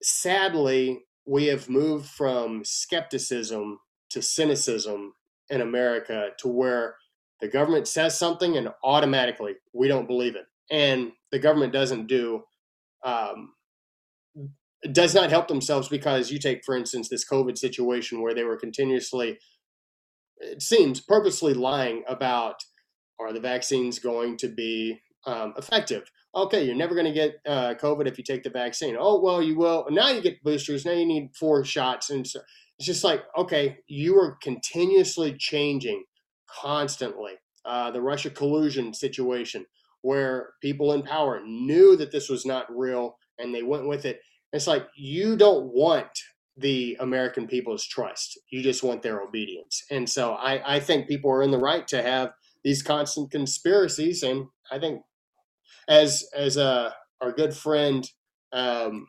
[0.01, 3.79] sadly, we have moved from skepticism
[4.11, 5.13] to cynicism
[5.49, 6.95] in America to where
[7.41, 10.45] the government says something and automatically we don't believe it.
[10.71, 12.43] And the government doesn't do
[13.03, 13.53] um,
[14.93, 18.57] does not help themselves because you take, for instance, this COVID situation where they were
[18.57, 19.37] continuously
[20.37, 22.55] it seems, purposely lying about
[23.19, 26.11] are the vaccines going to be um, effective?
[26.35, 28.97] Okay, you're never going to get uh, COVID if you take the vaccine.
[28.99, 29.87] Oh, well, you will.
[29.89, 30.85] Now you get boosters.
[30.85, 32.09] Now you need four shots.
[32.09, 32.41] And so
[32.77, 36.03] it's just like, okay, you are continuously changing
[36.47, 37.33] constantly.
[37.63, 39.65] Uh, the Russia collusion situation,
[40.01, 44.19] where people in power knew that this was not real and they went with it.
[44.55, 46.07] It's like you don't want
[46.57, 48.39] the American people's trust.
[48.49, 49.83] You just want their obedience.
[49.91, 52.31] And so I, I think people are in the right to have
[52.63, 54.23] these constant conspiracies.
[54.23, 55.01] And I think
[55.87, 56.91] as as uh,
[57.21, 58.09] our good friend,
[58.53, 59.07] um,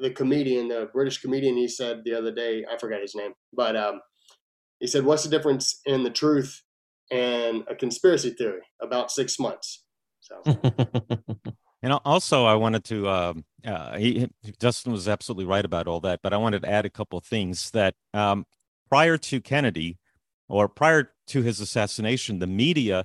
[0.00, 3.76] the comedian, the British comedian, he said the other day, I forgot his name, but
[3.76, 4.00] um,
[4.80, 6.62] he said, "What's the difference in the truth
[7.10, 9.84] and a conspiracy theory?" About six months.
[10.20, 10.40] So.
[11.82, 13.08] And also, I wanted to.
[13.08, 16.86] Um, uh, he, Dustin was absolutely right about all that, but I wanted to add
[16.86, 18.46] a couple of things that um,
[18.88, 19.98] prior to Kennedy,
[20.48, 23.04] or prior to his assassination, the media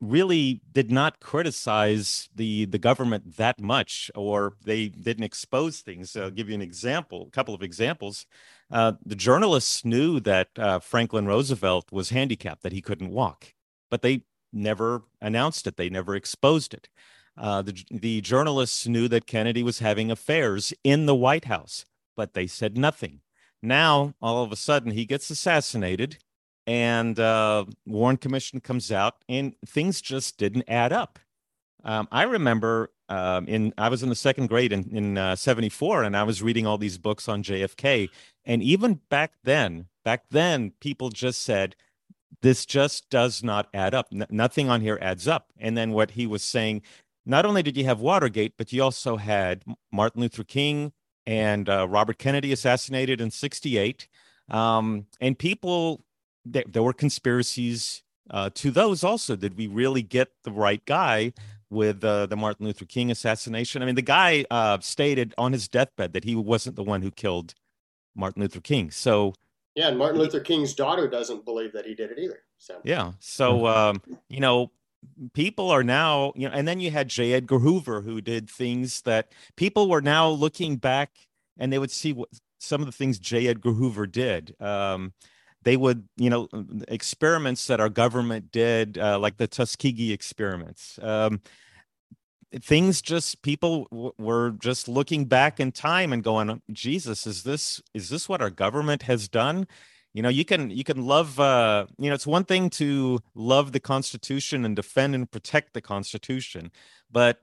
[0.00, 6.14] really did not criticize the the government that much, or they didn't expose things.
[6.16, 8.26] I'll give you an example, a couple of examples.
[8.70, 13.54] Uh, the journalists knew that uh, Franklin Roosevelt was handicapped, that he couldn't walk,
[13.90, 15.76] but they never announced it.
[15.76, 16.88] They never exposed it.
[17.36, 21.84] Uh, the, the journalists knew that Kennedy was having affairs in the White House,
[22.16, 23.20] but they said nothing.
[23.62, 26.18] Now, all of a sudden, he gets assassinated,
[26.66, 31.18] and uh, Warren Commission comes out, and things just didn't add up.
[31.84, 36.02] Um, I remember um, in I was in the second grade in in uh, '74,
[36.04, 38.08] and I was reading all these books on JFK,
[38.44, 41.76] and even back then, back then, people just said
[42.42, 44.08] this just does not add up.
[44.12, 45.52] N- nothing on here adds up.
[45.58, 46.82] And then what he was saying
[47.26, 50.92] not only did you have Watergate, but you also had Martin Luther King
[51.26, 54.06] and uh, Robert Kennedy assassinated in 68.
[54.48, 56.04] Um, and people,
[56.44, 59.34] there, there were conspiracies uh, to those also.
[59.34, 61.32] Did we really get the right guy
[61.68, 63.82] with uh, the Martin Luther King assassination?
[63.82, 67.10] I mean, the guy uh, stated on his deathbed that he wasn't the one who
[67.10, 67.54] killed
[68.14, 68.92] Martin Luther King.
[68.92, 69.34] So,
[69.74, 72.44] yeah, and Martin Luther King's daughter doesn't believe that he did it either.
[72.58, 73.12] So, yeah.
[73.18, 74.70] So, um, you know,
[75.32, 77.32] people are now, you know, and then you had J.
[77.32, 81.10] Edgar Hoover who did things that people were now looking back
[81.58, 82.28] and they would see what
[82.58, 83.48] some of the things J.
[83.48, 84.60] Edgar Hoover did.
[84.60, 85.12] Um,
[85.62, 86.48] they would, you know,
[86.86, 90.98] experiments that our government did, uh, like the Tuskegee experiments.
[91.02, 91.40] Um,
[92.62, 97.82] things just people w- were just looking back in time and going, Jesus, is this
[97.94, 99.66] is this what our government has done?
[100.16, 103.72] You know you can you can love uh you know it's one thing to love
[103.72, 106.70] the constitution and defend and protect the constitution
[107.10, 107.42] but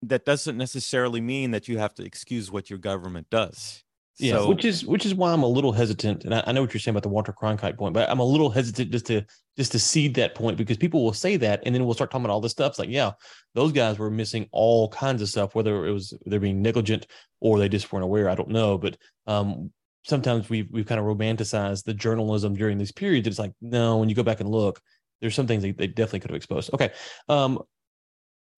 [0.00, 3.84] that doesn't necessarily mean that you have to excuse what your government does.
[4.18, 6.62] Yeah so, which is which is why i'm a little hesitant and I, I, know
[6.62, 9.26] what you're saying about the walter cronkite point but i'm a little hesitant just to
[9.58, 12.24] just to cede that point because people will say that and then we'll start talking
[12.24, 12.70] about all this stuff.
[12.70, 13.10] It's like yeah
[13.54, 17.06] those guys were missing all kinds of stuff whether it was they're being negligent
[17.40, 18.96] or they just weren't aware i don't know but
[19.26, 19.70] um
[20.04, 23.26] sometimes we've we've kind of romanticized the journalism during these periods.
[23.26, 24.80] It's like no, when you go back and look,
[25.20, 26.70] there's some things they, they definitely could have exposed.
[26.72, 26.90] Okay,
[27.28, 27.60] um,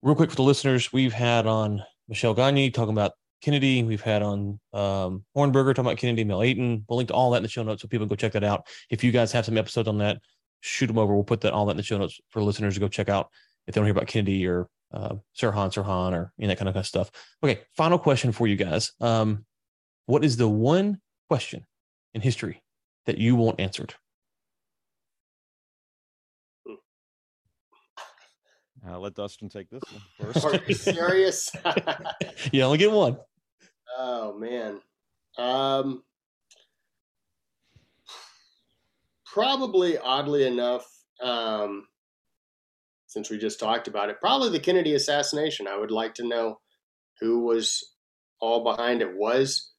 [0.01, 3.83] real quick for the listeners, we've had on Michelle Gagne talking about Kennedy.
[3.83, 6.85] We've had on um, Hornberger talking about Kennedy, Mel Ayton.
[6.87, 8.43] We'll link to all that in the show notes so people can go check that
[8.43, 8.67] out.
[8.89, 10.19] If you guys have some episodes on that,
[10.61, 11.13] shoot them over.
[11.13, 13.29] We'll put that all that in the show notes for listeners to go check out
[13.67, 16.73] if they don't hear about Kennedy or uh, Sirhan Sirhan or any that kind of,
[16.73, 17.11] kind of stuff.
[17.43, 18.93] Okay, final question for you guys.
[19.01, 19.45] Um,
[20.05, 21.65] what is the one question
[22.13, 22.61] in history
[23.05, 23.95] that you want answered?
[28.87, 30.01] I'll let Dustin take this one
[30.33, 30.45] first.
[30.45, 31.51] Are you serious?
[32.51, 33.17] you only get one.
[33.97, 34.79] Oh man.
[35.37, 36.03] Um,
[39.25, 40.85] probably oddly enough,
[41.21, 41.87] um,
[43.07, 45.67] since we just talked about it, probably the Kennedy assassination.
[45.67, 46.59] I would like to know
[47.19, 47.83] who was
[48.39, 49.15] all behind it.
[49.15, 49.73] Was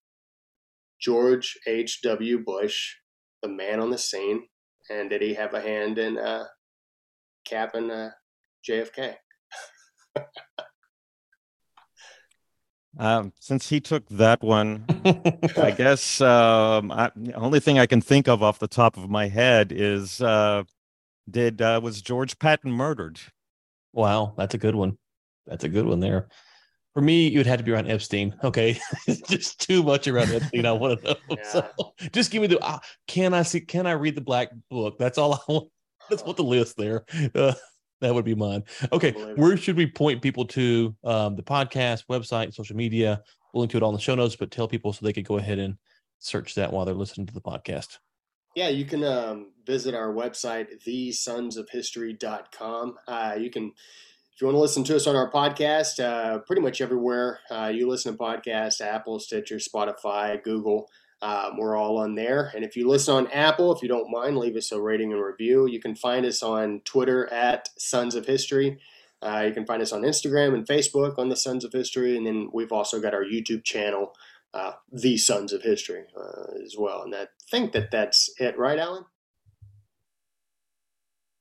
[1.00, 2.44] George H.W.
[2.44, 2.94] Bush,
[3.42, 4.46] the man on the scene,
[4.90, 6.44] and did he have a hand in uh,
[7.44, 8.10] capping uh,
[8.68, 9.14] JFK?
[12.98, 14.84] um, since he took that one,
[15.56, 19.08] I guess um, I, the only thing I can think of off the top of
[19.08, 20.64] my head is uh,
[21.30, 23.20] did uh, was George Patton murdered?
[23.92, 24.98] Wow, that's a good one.
[25.46, 26.28] That's a good one there.
[26.98, 28.34] For me, you would have to be around Epstein.
[28.42, 28.76] Okay,
[29.28, 30.66] just too much around Epstein.
[30.66, 31.14] I want to know.
[31.30, 31.36] Yeah.
[31.44, 31.64] So
[32.10, 32.58] just give me the.
[32.58, 33.60] Uh, can I see?
[33.60, 34.98] Can I read the black book?
[34.98, 35.68] That's all I want.
[36.10, 37.04] That's what the list there.
[37.36, 37.52] Uh,
[38.00, 38.64] that would be mine.
[38.90, 40.96] Okay, where should we point people to?
[41.04, 43.22] Um, the podcast, website, social media.
[43.54, 45.24] We'll link to it all in the show notes, but tell people so they could
[45.24, 45.76] go ahead and
[46.18, 47.98] search that while they're listening to the podcast.
[48.56, 52.96] Yeah, you can um, visit our website, thesonsofhistory.com.
[53.06, 53.72] Uh, you can,
[54.38, 57.72] if you want to listen to us on our podcast, uh, pretty much everywhere uh,
[57.74, 60.88] you listen to podcasts, Apple, Stitcher, Spotify, Google.
[61.20, 62.52] Um, we're all on there.
[62.54, 65.20] And if you listen on Apple, if you don't mind, leave us a rating and
[65.20, 65.66] review.
[65.66, 68.78] You can find us on Twitter at Sons of History.
[69.20, 72.16] Uh, you can find us on Instagram and Facebook on the Sons of History.
[72.16, 74.14] And then we've also got our YouTube channel,
[74.54, 77.02] uh, The Sons of History, uh, as well.
[77.02, 79.04] And I think that that's it, right, Alan?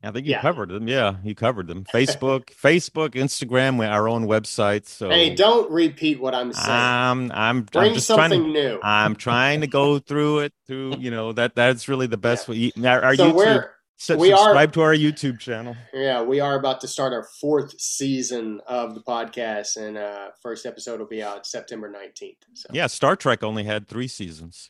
[0.08, 0.42] I think you yeah.
[0.42, 0.88] covered them.
[0.88, 1.84] Yeah, you covered them.
[1.94, 4.88] Facebook, Facebook, Instagram, our own website.
[4.88, 6.70] So hey, don't repeat what I'm saying.
[6.70, 8.80] Um, I'm bring I'm something to, new.
[8.82, 10.54] I'm trying to go through it.
[10.66, 12.72] Through you know that that's really the best yeah.
[12.76, 12.88] way.
[12.88, 13.70] Our, our so YouTube.
[14.00, 15.76] So we subscribe are, to our YouTube channel.
[15.92, 20.68] Yeah, we are about to start our fourth season of the podcast, and uh, first
[20.68, 22.38] episode will be out September nineteenth.
[22.54, 22.70] So.
[22.72, 24.70] Yeah, Star Trek only had three seasons.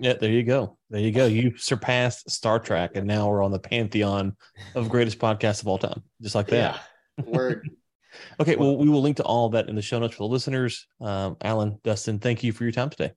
[0.00, 0.78] Yeah, there you go.
[0.90, 1.26] There you go.
[1.26, 4.36] You surpassed Star Trek, and now we're on the pantheon
[4.74, 6.80] of greatest podcasts of all time, just like that.
[7.18, 7.68] Yeah, word.
[8.40, 10.32] okay, well, we will link to all of that in the show notes for the
[10.32, 10.86] listeners.
[11.00, 13.12] Um, Alan, Dustin, thank you for your time today.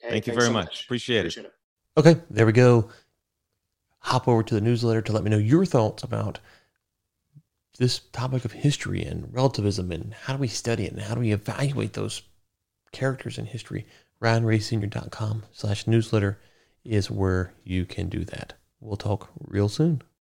[0.00, 0.66] Hey, thank you very so much.
[0.66, 0.84] much.
[0.84, 1.52] Appreciate, Appreciate it.
[1.96, 2.00] it.
[2.00, 2.90] Okay, there we go.
[4.00, 6.40] Hop over to the newsletter to let me know your thoughts about
[7.78, 11.20] this topic of history and relativism and how do we study it and how do
[11.20, 12.22] we evaluate those
[12.92, 13.86] characters in history
[14.22, 16.38] ryanraysenior.com slash newsletter
[16.84, 18.54] is where you can do that.
[18.80, 20.02] We'll talk real soon.